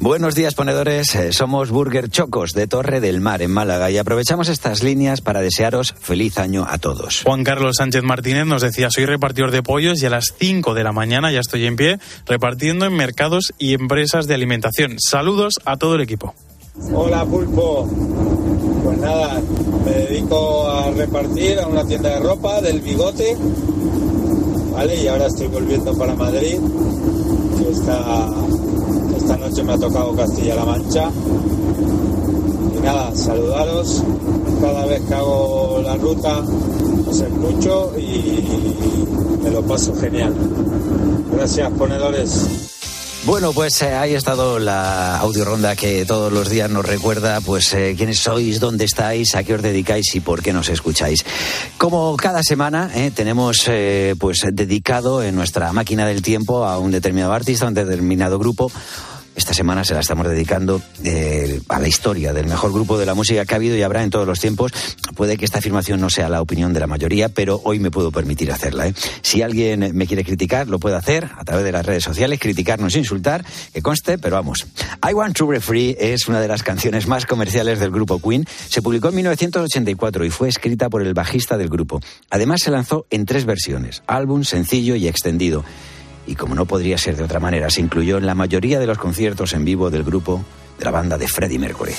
[0.01, 4.49] Buenos días ponedores, Eh, somos Burger Chocos de Torre del Mar en Málaga y aprovechamos
[4.49, 7.23] estas líneas para desearos feliz año a todos.
[7.25, 10.85] Juan Carlos Sánchez Martínez nos decía, soy repartidor de pollos y a las 5 de
[10.85, 14.97] la mañana ya estoy en pie repartiendo en mercados y empresas de alimentación.
[14.99, 16.35] Saludos a todo el equipo.
[16.93, 17.89] Hola Pulpo.
[18.85, 19.41] Pues nada,
[19.85, 23.37] me dedico a repartir a una tienda de ropa del bigote.
[24.73, 25.03] ¿Vale?
[25.03, 26.59] Y ahora estoy volviendo para Madrid.
[27.71, 28.29] Esta,
[29.17, 31.11] esta noche me ha tocado Castilla-La Mancha.
[32.77, 34.05] Y nada, saludaros.
[34.61, 36.43] Cada vez que hago la ruta
[37.11, 38.45] escucho y
[39.43, 40.35] me lo paso genial.
[41.33, 42.47] Gracias, ponedores.
[43.25, 47.75] Bueno, pues eh, ahí ha estado la audioronda que todos los días nos recuerda, pues
[47.75, 51.25] eh, quiénes sois, dónde estáis, a qué os dedicáis y por qué nos escucháis.
[51.77, 56.91] Como cada semana eh, tenemos eh, pues dedicado en nuestra máquina del tiempo a un
[56.91, 58.71] determinado artista, a un determinado grupo.
[59.39, 63.15] Esta semana se la estamos dedicando eh, a la historia del mejor grupo de la
[63.15, 64.73] música que ha habido y habrá en todos los tiempos.
[65.15, 68.11] Puede que esta afirmación no sea la opinión de la mayoría, pero hoy me puedo
[68.11, 68.89] permitir hacerla.
[68.89, 68.95] ¿eh?
[69.23, 72.97] Si alguien me quiere criticar, lo puede hacer a través de las redes sociales, criticarnos,
[72.97, 74.67] insultar, que conste, pero vamos.
[75.09, 78.45] I Want to Be Free es una de las canciones más comerciales del grupo Queen.
[78.69, 82.01] Se publicó en 1984 y fue escrita por el bajista del grupo.
[82.29, 85.65] Además se lanzó en tres versiones, álbum, sencillo y extendido
[86.29, 88.99] y como no podría ser de otra manera, se incluyó en la mayoría de los
[88.99, 90.45] conciertos en vivo del grupo
[90.79, 91.95] de la banda de Freddie Mercury.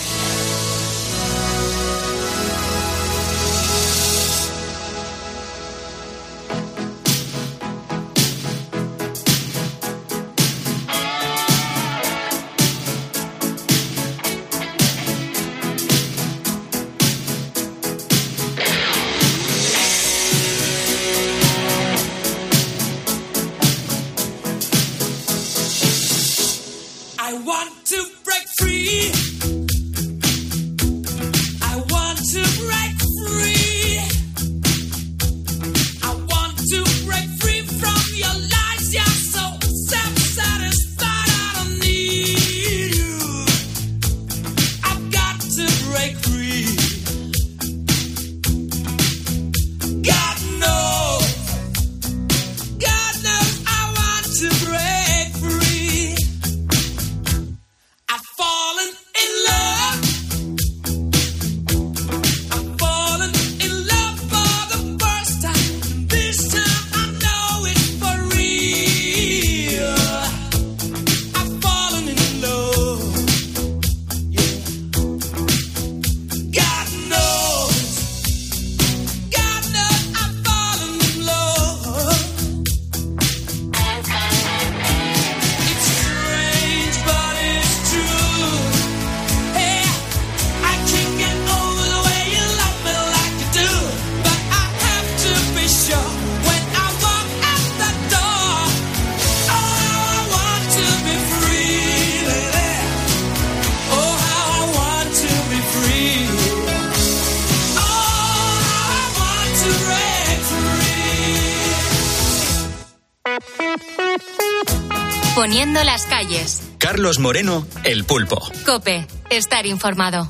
[115.39, 116.63] Poniendo las calles.
[116.79, 118.41] Carlos Moreno, El Pulpo.
[118.65, 120.29] Cope, estar informado.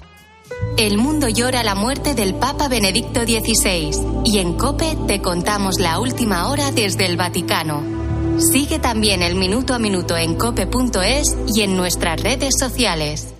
[0.77, 3.89] El mundo llora la muerte del Papa Benedicto XVI
[4.23, 7.81] y en Cope te contamos la última hora desde el Vaticano.
[8.37, 13.33] Sigue también el minuto a minuto en cope.es y en nuestras redes sociales.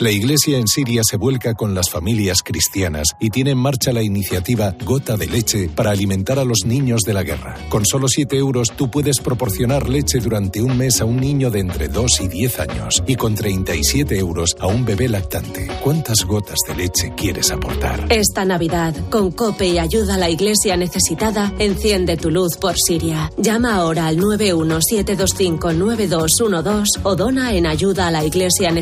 [0.00, 4.02] La Iglesia en Siria se vuelca con las familias cristianas y tiene en marcha la
[4.02, 7.54] iniciativa Gota de Leche para alimentar a los niños de la guerra.
[7.68, 11.60] Con solo 7 euros tú puedes proporcionar leche durante un mes a un niño de
[11.60, 15.68] entre 2 y 10 años y con 37 euros a un bebé lactante.
[15.80, 18.08] ¿Cuántas gotas de leche quieres aportar?
[18.10, 23.30] Esta Navidad, con COPE y ayuda a la iglesia necesitada, enciende tu luz por Siria.
[23.36, 28.72] Llama ahora al 917259212 o dona en ayuda a la iglesia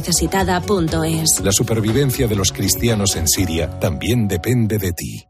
[1.43, 5.25] La supervivencia de los cristianos en Siria también depende de ti.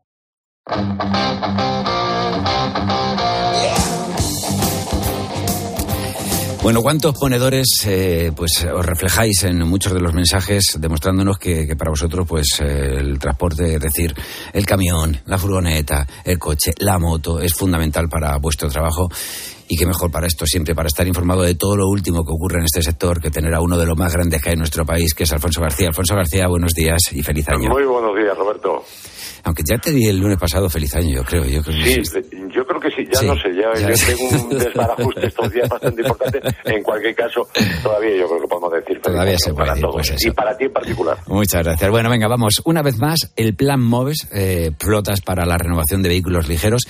[6.63, 11.75] Bueno, ¿cuántos ponedores eh, pues os reflejáis en muchos de los mensajes demostrándonos que, que
[11.75, 14.15] para vosotros pues eh, el transporte, es decir,
[14.53, 19.09] el camión, la furgoneta, el coche, la moto es fundamental para vuestro trabajo
[19.73, 22.59] y qué mejor para esto siempre, para estar informado de todo lo último que ocurre
[22.59, 24.85] en este sector que tener a uno de los más grandes que hay en nuestro
[24.85, 25.89] país, que es Alfonso García.
[25.89, 27.71] Alfonso García, buenos días y feliz año.
[27.71, 28.85] Muy buenos días, Roberto.
[29.45, 31.45] Aunque ya te di el lunes pasado feliz año, yo creo.
[31.45, 32.21] Yo creo que Sí,
[32.55, 33.89] yo creo que sí, ya Sí, no sé, ya, ya.
[33.91, 36.41] yo tengo un desbarajuste estos días bastante importante.
[36.65, 37.49] En cualquier caso,
[37.83, 39.95] todavía yo creo que podemos decir feliz Todavía se puede para decir, todos.
[39.97, 40.29] pues eso.
[40.29, 41.17] y para ti en particular.
[41.27, 41.91] Muchas gracias.
[41.91, 42.63] Bueno, venga, vamos.
[42.65, 46.83] Una vez más, el plan MOVES, eh, flotas para la renovación de vehículos ligeros,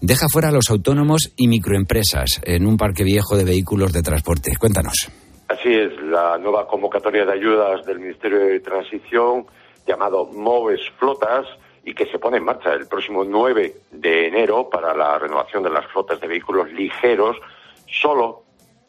[0.00, 4.52] deja fuera a los autónomos y microempresas en un parque viejo de vehículos de transporte.
[4.58, 5.10] Cuéntanos.
[5.48, 9.46] Así es, la nueva convocatoria de ayudas del Ministerio de Transición,
[9.86, 11.46] llamado MOVES Flotas,
[11.88, 15.70] y que se pone en marcha el próximo 9 de enero para la renovación de
[15.70, 17.38] las flotas de vehículos ligeros,
[17.86, 18.42] solo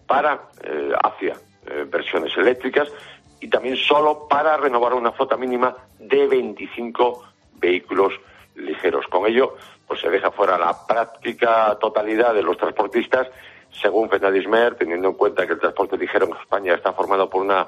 [0.05, 1.35] para eh, hacia
[1.65, 2.91] eh, versiones eléctricas
[3.39, 7.23] y también solo para renovar una flota mínima de 25
[7.53, 8.19] vehículos
[8.55, 9.07] ligeros.
[9.07, 9.55] Con ello,
[9.87, 13.29] pues se deja fuera la práctica totalidad de los transportistas,
[13.71, 17.67] según Fenadismer, teniendo en cuenta que el transporte ligero en España está formado por una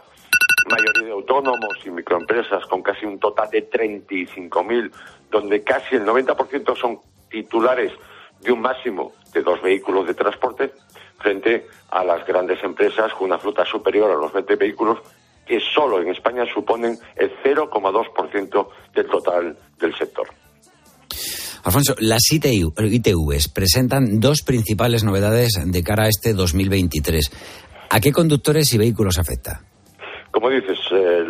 [0.69, 4.91] mayoría de autónomos y microempresas con casi un total de 35.000,
[5.29, 6.99] donde casi el 90% son
[7.29, 7.91] titulares
[8.39, 10.73] de un máximo de dos vehículos de transporte,
[11.19, 14.99] frente a las grandes empresas con una flota superior a los 20 vehículos,
[15.45, 20.27] que solo en España suponen el 0,2% del total del sector.
[21.63, 27.29] Alfonso, las ITU ITVs presentan dos principales novedades de cara a este 2023.
[27.89, 29.61] ¿A qué conductores y vehículos afecta?
[30.31, 31.23] Como dices, eh,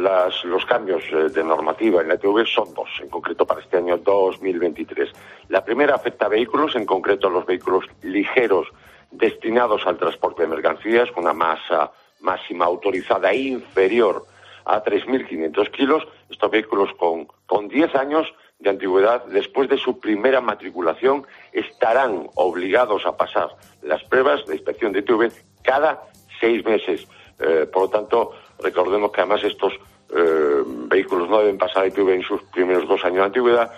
[0.46, 3.98] los cambios eh, de normativa en la ETV son dos, en concreto para este año
[3.98, 5.10] 2023.
[5.50, 8.68] La primera afecta a vehículos, en concreto a los vehículos ligeros
[9.10, 14.24] destinados al transporte de mercancías con una masa máxima autorizada inferior
[14.64, 16.04] a 3.500 kilos.
[16.30, 18.28] Estos vehículos con, con 10 años
[18.62, 23.50] de antigüedad, después de su primera matriculación, estarán obligados a pasar
[23.82, 25.32] las pruebas de inspección de ITV
[25.64, 26.04] cada
[26.40, 27.08] seis meses.
[27.40, 29.74] Eh, por lo tanto, recordemos que además estos
[30.16, 33.72] eh, vehículos no deben pasar ITV en sus primeros dos años de antigüedad,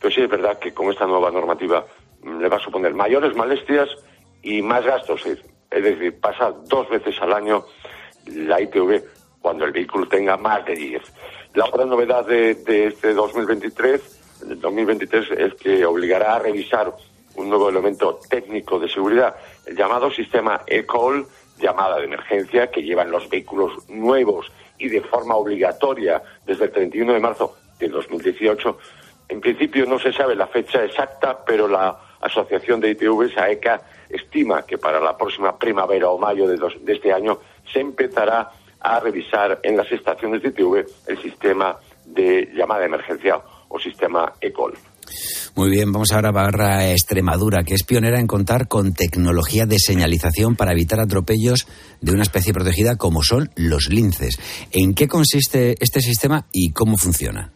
[0.00, 1.84] pero sí es verdad que con esta nueva normativa
[2.22, 3.90] mm, le va a suponer mayores molestias
[4.42, 5.26] y más gastos.
[5.26, 7.64] Es decir, pasar dos veces al año
[8.26, 9.02] la ITV
[9.40, 11.02] cuando el vehículo tenga más de 10.
[11.54, 12.50] La otra novedad de,
[12.86, 16.92] este 2023, del 2023 es que obligará a revisar
[17.36, 19.36] un nuevo elemento técnico de seguridad,
[19.66, 21.26] el llamado sistema ECOL,
[21.58, 27.12] llamada de emergencia, que llevan los vehículos nuevos y de forma obligatoria desde el 31
[27.12, 28.78] de marzo de 2018.
[29.28, 34.64] En principio no se sabe la fecha exacta, pero la Asociación de ITVs, AECA, estima
[34.64, 37.38] que para la próxima primavera o mayo de, dos- de este año
[37.70, 38.50] se empezará
[38.84, 44.32] a revisar en las estaciones de ITV el sistema de llamada de emergencia o sistema
[44.40, 44.74] ECOL.
[45.56, 50.56] Muy bien, vamos ahora a Extremadura, que es pionera en contar con tecnología de señalización
[50.56, 51.66] para evitar atropellos
[52.00, 54.38] de una especie protegida como son los linces.
[54.72, 57.52] ¿En qué consiste este sistema y cómo funciona?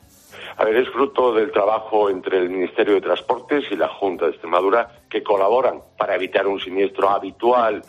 [0.56, 4.32] A ver, es fruto del trabajo entre el Ministerio de Transportes y la Junta de
[4.32, 7.82] Extremadura que colaboran para evitar un siniestro habitual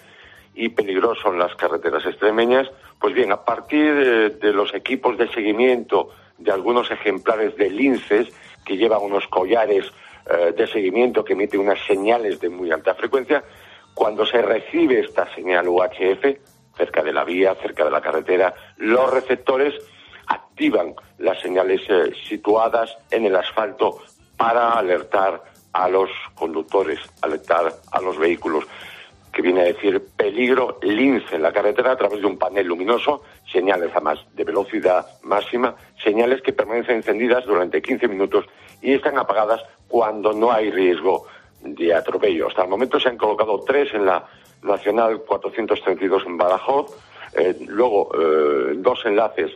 [0.54, 2.68] y peligroso en las carreteras extremeñas.
[3.00, 8.28] Pues bien, a partir de, los equipos de seguimiento de algunos ejemplares de linces
[8.66, 9.86] que llevan unos collares
[10.30, 13.44] eh, de seguimiento que emiten unas señales de muy alta frecuencia,
[13.94, 16.26] cuando se recibe esta señal UHF
[16.76, 19.74] cerca de la vía, cerca de la carretera, los receptores
[20.28, 24.00] activan las señales eh, situadas en el asfalto
[24.38, 25.44] para alertar
[25.74, 28.66] a los conductores, alertar a los vehículos,
[29.40, 33.24] que viene a decir peligro lince en la carretera a través de un panel luminoso,
[33.50, 38.44] señales además de velocidad máxima, señales que permanecen encendidas durante 15 minutos
[38.82, 41.26] y están apagadas cuando no hay riesgo
[41.62, 42.50] de atropello.
[42.50, 44.28] Hasta el momento se han colocado tres en la
[44.62, 46.98] Nacional 432 en Badajoz,
[47.38, 49.52] eh, luego eh, dos enlaces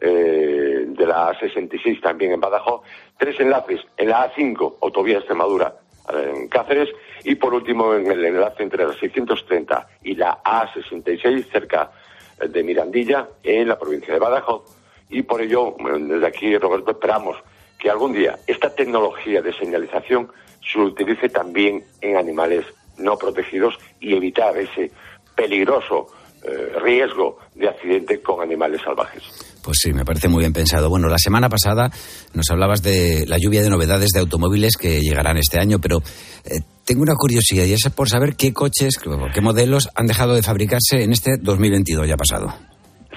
[0.00, 2.82] eh, de la A66 también en Badajoz,
[3.18, 5.74] tres enlaces en la A5, autovía Extremadura,
[6.08, 6.90] en Cáceres,
[7.24, 11.90] y por último en el enlace entre la 630 y la A66 cerca
[12.46, 14.62] de Mirandilla, en la provincia de Badajoz.
[15.10, 17.36] Y por ello, desde aquí, Roberto, esperamos
[17.78, 20.30] que algún día esta tecnología de señalización
[20.60, 22.64] se utilice también en animales
[22.98, 24.90] no protegidos y evitar ese
[25.34, 26.08] peligroso
[26.44, 29.22] eh, riesgo de accidente con animales salvajes.
[29.62, 30.90] Pues sí, me parece muy bien pensado.
[30.90, 31.90] Bueno, la semana pasada
[32.34, 35.98] nos hablabas de la lluvia de novedades de automóviles que llegarán este año, pero
[36.44, 39.00] eh, tengo una curiosidad y es por saber qué coches,
[39.32, 42.52] qué modelos han dejado de fabricarse en este 2022 ya pasado.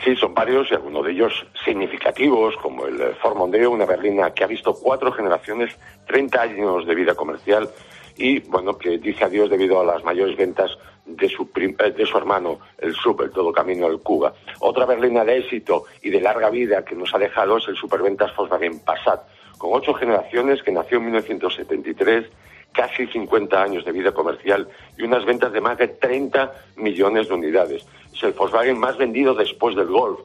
[0.05, 1.33] Sí, son varios y algunos de ellos
[1.65, 5.75] significativos, como el Ford Mondeo, una berlina que ha visto cuatro generaciones,
[6.07, 7.67] 30 años de vida comercial
[8.15, 10.71] y, bueno, que dice adiós debido a las mayores ventas
[11.07, 14.33] de su, eh, de su hermano, el Sub, el todo camino el Cuba.
[14.59, 18.35] Otra berlina de éxito y de larga vida que nos ha dejado es el superventas
[18.35, 19.21] Volkswagen Passat,
[19.57, 22.25] con ocho generaciones que nació en 1973
[22.73, 27.33] casi 50 años de vida comercial y unas ventas de más de 30 millones de
[27.33, 27.87] unidades.
[28.13, 30.19] Es el Volkswagen más vendido después del Golf.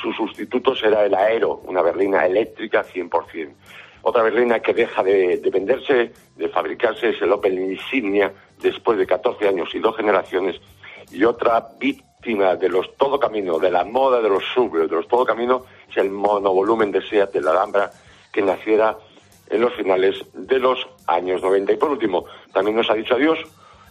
[0.00, 3.52] Su sustituto será el Aero, una berlina eléctrica 100%.
[4.02, 8.32] Otra berlina que deja de, venderse, de fabricarse, es el Opel Insignia,
[8.62, 10.60] después de 14 años y dos generaciones.
[11.10, 15.08] Y otra víctima de los todo camino, de la moda de los sub, de los
[15.08, 17.90] todo camino, es el monovolumen de SEAT de la Alhambra,
[18.32, 18.96] que naciera
[19.50, 21.72] en los finales de los años 90.
[21.72, 23.38] Y por último, también nos ha dicho adiós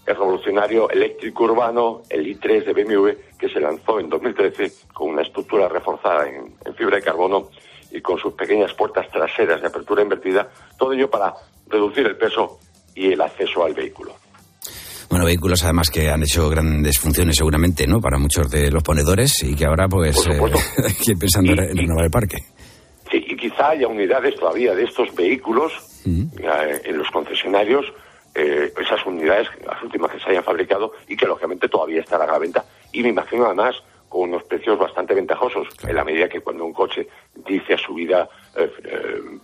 [0.06, 5.22] el revolucionario eléctrico urbano, el i3 de BMW, que se lanzó en 2013 con una
[5.22, 7.50] estructura reforzada en, fibra de carbono
[7.92, 11.36] y con sus pequeñas puertas traseras de apertura invertida, todo ello para
[11.68, 12.60] reducir el peso
[12.96, 14.16] y el acceso al vehículo.
[15.12, 18.00] Bueno, vehículos además que han hecho grandes funciones seguramente, ¿no?
[18.00, 20.40] Para muchos de los ponedores y que ahora pues eh,
[20.86, 22.38] hay que ir pensando en renovar el parque
[23.42, 25.74] quizá haya unidades todavía de estos vehículos
[26.06, 27.92] eh, en los concesionarios,
[28.36, 32.34] eh, esas unidades, las últimas que se hayan fabricado y que lógicamente todavía estarán a
[32.34, 32.64] la venta.
[32.94, 33.76] Y me imagino además
[34.08, 37.08] con unos precios bastante ventajosos, en la medida que cuando un coche
[37.48, 38.30] dice a su vida,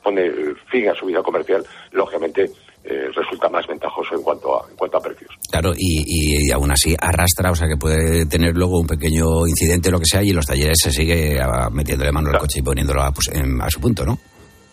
[0.03, 0.31] pone
[0.69, 2.51] fin a su vida comercial, lógicamente
[2.89, 5.29] eh, resulta más ventajoso en cuanto a, en cuanto a precios.
[5.51, 9.99] Claro, y, aún así arrastra, o sea que puede tener luego un pequeño incidente, lo
[9.99, 13.01] que sea, y en los talleres se sigue ah, metiéndole mano al coche y poniéndolo
[13.01, 14.17] a, pues, a su punto, ¿no?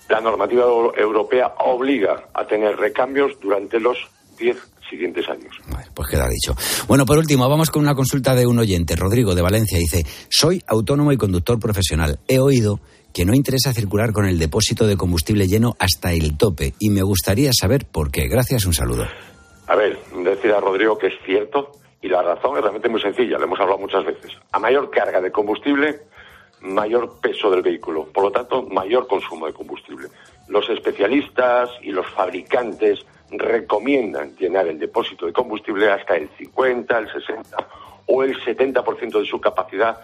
[0.08, 0.64] La normativa
[0.96, 3.98] europea obliga a tener recambios durante los
[4.38, 4.58] 10
[4.88, 5.56] siguientes años.
[5.92, 6.54] pues queda dicho.
[6.86, 9.78] Bueno, por último, vamos con una consulta de un oyente, Rodrigo de Valencia.
[9.78, 12.20] Dice, soy autónomo y conductor profesional.
[12.28, 12.78] He oído
[13.14, 17.02] que no interesa circular con el depósito de combustible lleno hasta el tope y me
[17.02, 18.26] gustaría saber por qué.
[18.26, 19.06] Gracias, un saludo.
[19.68, 21.70] A ver, decir a Rodrigo que es cierto
[22.02, 24.32] y la razón es realmente muy sencilla, lo hemos hablado muchas veces.
[24.50, 26.00] A mayor carga de combustible,
[26.60, 30.08] mayor peso del vehículo, por lo tanto, mayor consumo de combustible.
[30.48, 37.12] Los especialistas y los fabricantes recomiendan llenar el depósito de combustible hasta el 50, el
[37.12, 37.56] 60
[38.06, 40.00] o el 70% de su capacidad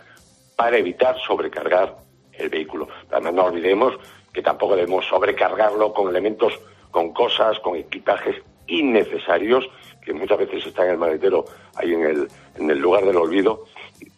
[0.55, 2.10] para evitar sobrecargar
[2.41, 2.88] el vehículo.
[3.11, 3.95] Además, no olvidemos
[4.32, 6.53] que tampoco debemos sobrecargarlo con elementos,
[6.91, 8.36] con cosas, con equipajes
[8.66, 9.68] innecesarios
[10.05, 13.64] que muchas veces están en el maletero, ahí en el, en el lugar del olvido.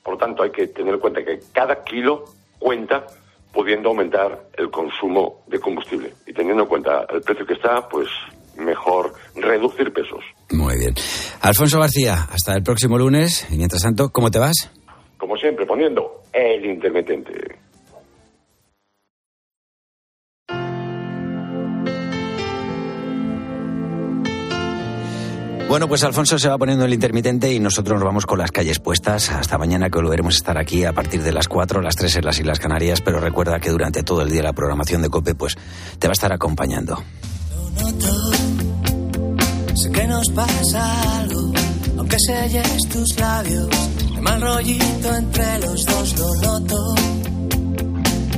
[0.02, 2.24] Por lo tanto, hay que tener en cuenta que cada kilo
[2.58, 3.04] cuenta
[3.52, 6.12] pudiendo aumentar el consumo de combustible.
[6.26, 8.08] Y teniendo en cuenta el precio que está, pues
[8.56, 10.24] mejor reducir pesos.
[10.50, 10.94] Muy bien.
[11.40, 13.46] Alfonso García, hasta el próximo lunes.
[13.50, 14.70] Y mientras tanto, ¿cómo te vas?
[15.18, 17.32] Como siempre, poniendo el intermitente.
[25.72, 28.78] Bueno, pues Alfonso se va poniendo el intermitente y nosotros nos vamos con las calles
[28.78, 29.30] puestas.
[29.30, 32.26] Hasta mañana que volveremos a estar aquí a partir de las 4, las 3 en
[32.26, 35.56] las Islas Canarias, pero recuerda que durante todo el día la programación de COPE pues
[35.98, 37.02] te va a estar acompañando.
[39.74, 41.52] sé que nos pasa algo,
[41.96, 43.68] aunque selles tus labios,
[44.14, 46.94] de mal rollito entre los dos lo noto.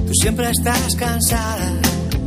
[0.07, 1.80] Tú siempre estás cansada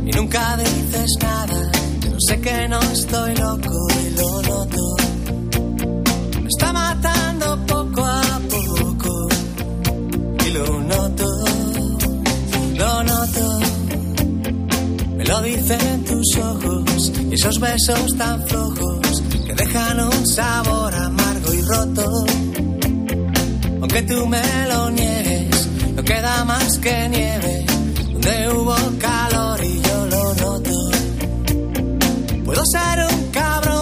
[0.04, 1.77] y nunca dices nada,
[2.26, 3.70] sé que no estoy loco
[4.06, 4.98] y lo noto.
[15.28, 21.62] lo dicen tus ojos y esos besos tan flojos que dejan un sabor amargo y
[21.62, 22.06] roto.
[23.80, 27.66] Aunque tú me lo niegues, no queda más que nieve
[28.12, 29.67] donde hubo calor y lo noto.
[32.48, 33.77] Puedo ser un cabrón,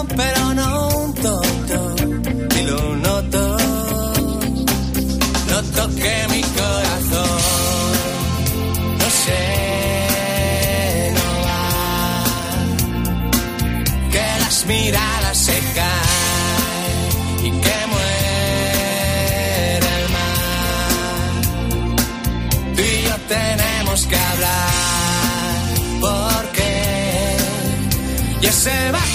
[28.67, 29.06] se va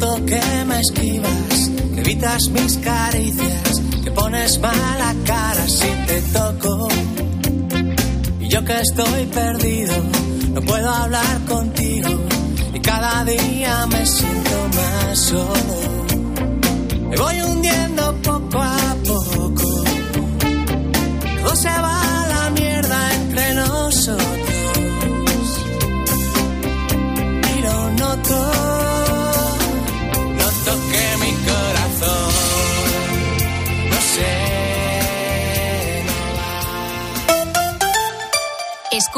[0.00, 6.88] que me esquivas, que evitas mis caricias, que pones mala cara si te toco.
[8.40, 9.94] Y yo que estoy perdido,
[10.54, 12.08] no puedo hablar contigo,
[12.72, 15.76] y cada día me siento más solo.
[17.10, 19.84] Me voy hundiendo poco a poco,
[21.42, 21.68] todo se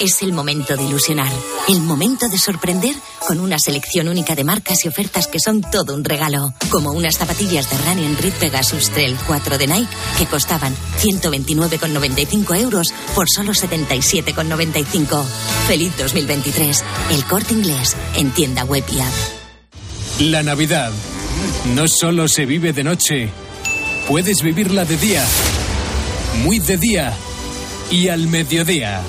[0.00, 1.30] Es el momento de ilusionar,
[1.68, 2.94] el momento de sorprender
[3.26, 7.16] con una selección única de marcas y ofertas que son todo un regalo, como unas
[7.16, 13.52] zapatillas de Running Reed Pegasus Trail 4 de Nike que costaban 129,95 euros por solo
[13.52, 15.24] 77,95.
[15.66, 18.84] Feliz 2023, el corte inglés en tienda web.
[20.20, 20.92] La Navidad
[21.74, 23.30] no solo se vive de noche,
[24.08, 25.24] puedes vivirla de día,
[26.44, 27.12] muy de día
[27.90, 29.02] y al mediodía.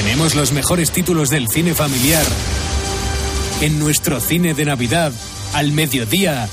[0.00, 2.24] Tenemos los mejores títulos del cine familiar
[3.60, 5.12] en nuestro cine de Navidad
[5.52, 6.48] al mediodía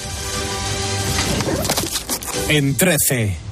[2.49, 3.46] en 13.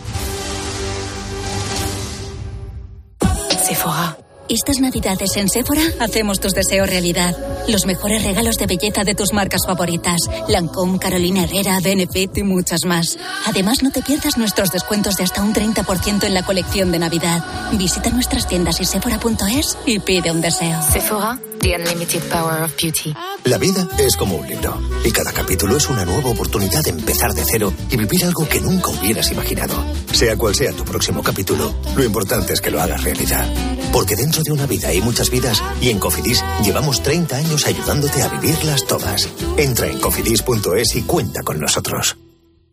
[4.56, 7.36] Estas navidades en Sephora hacemos tus deseos realidad.
[7.68, 10.18] Los mejores regalos de belleza de tus marcas favoritas.
[10.48, 13.18] Lancôme, Carolina Herrera, Benefit y muchas más.
[13.48, 17.44] Además, no te pierdas nuestros descuentos de hasta un 30% en la colección de Navidad.
[17.74, 20.82] Visita nuestras tiendas y sephora.es y pide un deseo.
[20.90, 23.14] Sephora, the unlimited power of beauty.
[23.44, 27.34] La vida es como un libro y cada capítulo es una nueva oportunidad de empezar
[27.34, 29.84] de cero y vivir algo que nunca hubieras imaginado.
[30.16, 33.46] Sea cual sea tu próximo capítulo, lo importante es que lo hagas realidad.
[33.92, 38.24] Porque dentro de una vida hay muchas vidas y en Cofidis llevamos 30 años ayudándote
[38.24, 39.28] a vivirlas todas.
[39.58, 42.16] Entra en cofidis.es y cuenta con nosotros.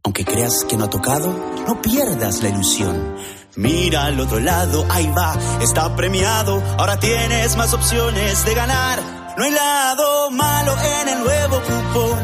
[0.05, 1.35] Aunque creas que no ha tocado,
[1.67, 3.17] no pierdas la ilusión.
[3.57, 6.63] Mira al otro lado, ahí va, está premiado.
[6.79, 9.35] Ahora tienes más opciones de ganar.
[9.37, 12.19] No hay lado malo en el nuevo cupón.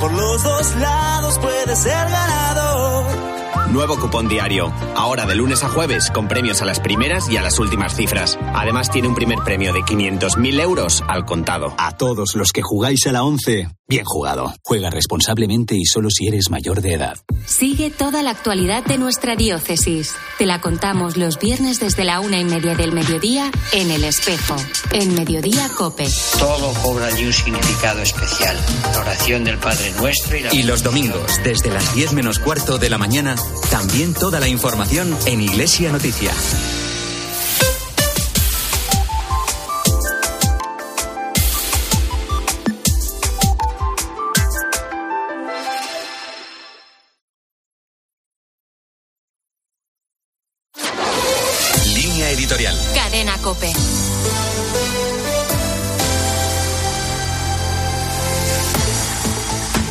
[0.00, 3.34] Por los dos lados puedes ser ganador.
[3.74, 4.72] Nuevo cupón diario.
[4.94, 8.38] Ahora de lunes a jueves con premios a las primeras y a las últimas cifras.
[8.54, 11.74] Además tiene un primer premio de 500.000 euros al contado.
[11.76, 14.54] A todos los que jugáis a la 11, bien jugado.
[14.62, 17.16] Juega responsablemente y solo si eres mayor de edad.
[17.46, 20.14] Sigue toda la actualidad de nuestra diócesis.
[20.38, 24.54] Te la contamos los viernes desde la una y media del mediodía en El Espejo,
[24.92, 26.06] en Mediodía Cope.
[26.38, 28.56] Todo cobra allí un significado especial.
[28.92, 30.54] La oración del Padre Nuestro y la...
[30.54, 33.34] Y los domingos, desde las 10 menos cuarto de la mañana,
[33.70, 36.32] también toda la información en Iglesia Noticia.
[51.94, 52.76] Línea editorial.
[52.94, 53.72] Cadena Cope.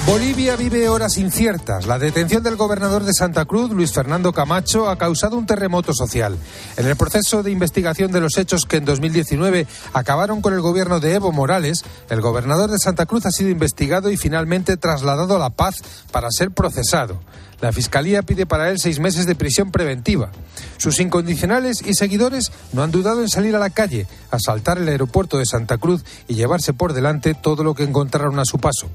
[0.05, 1.87] Bolivia vive horas inciertas.
[1.87, 6.37] La detención del gobernador de Santa Cruz, Luis Fernando Camacho, ha causado un terremoto social.
[6.75, 10.99] En el proceso de investigación de los hechos que en 2019 acabaron con el gobierno
[10.99, 15.39] de Evo Morales, el gobernador de Santa Cruz ha sido investigado y finalmente trasladado a
[15.39, 15.75] La Paz
[16.11, 17.21] para ser procesado.
[17.61, 20.31] La Fiscalía pide para él seis meses de prisión preventiva.
[20.75, 25.37] Sus incondicionales y seguidores no han dudado en salir a la calle, asaltar el aeropuerto
[25.37, 28.89] de Santa Cruz y llevarse por delante todo lo que encontraron a su paso.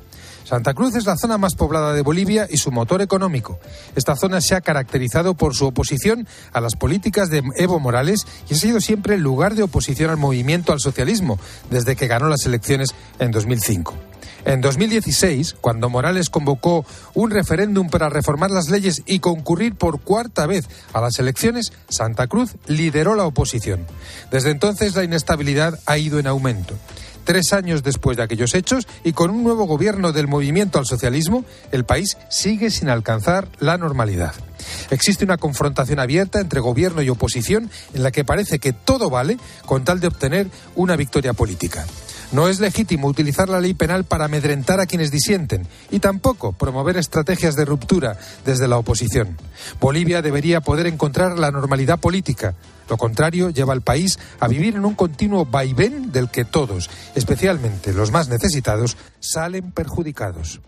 [0.49, 3.59] Santa Cruz es la zona más poblada de Bolivia y su motor económico.
[3.97, 8.55] Esta zona se ha caracterizado por su oposición a las políticas de Evo Morales y
[8.55, 11.39] ha sido siempre el lugar de oposición al movimiento al socialismo
[11.69, 13.95] desde que ganó las elecciones en 2005.
[14.47, 20.47] En 2016, cuando Morales convocó un referéndum para reformar las leyes y concurrir por cuarta
[20.47, 23.85] vez a las elecciones, Santa Cruz lideró la oposición.
[24.31, 26.75] Desde entonces la inestabilidad ha ido en aumento.
[27.29, 31.45] Tres años después de aquellos hechos y con un nuevo gobierno del movimiento al socialismo,
[31.73, 34.33] el país sigue sin alcanzar la normalidad.
[34.91, 39.37] Existe una confrontación abierta entre gobierno y oposición en la que parece que todo vale
[39.67, 41.85] con tal de obtener una victoria política.
[42.31, 46.99] No es legítimo utilizar la ley penal para amedrentar a quienes disienten y tampoco promover
[46.99, 49.39] estrategias de ruptura desde la oposición.
[49.81, 52.55] Bolivia debería poder encontrar la normalidad política.
[52.91, 57.95] Lo contrario lleva al país a vivir en un continuo vaivén del que todos, especialmente
[57.95, 60.61] los más necesitados, salen perjudicados.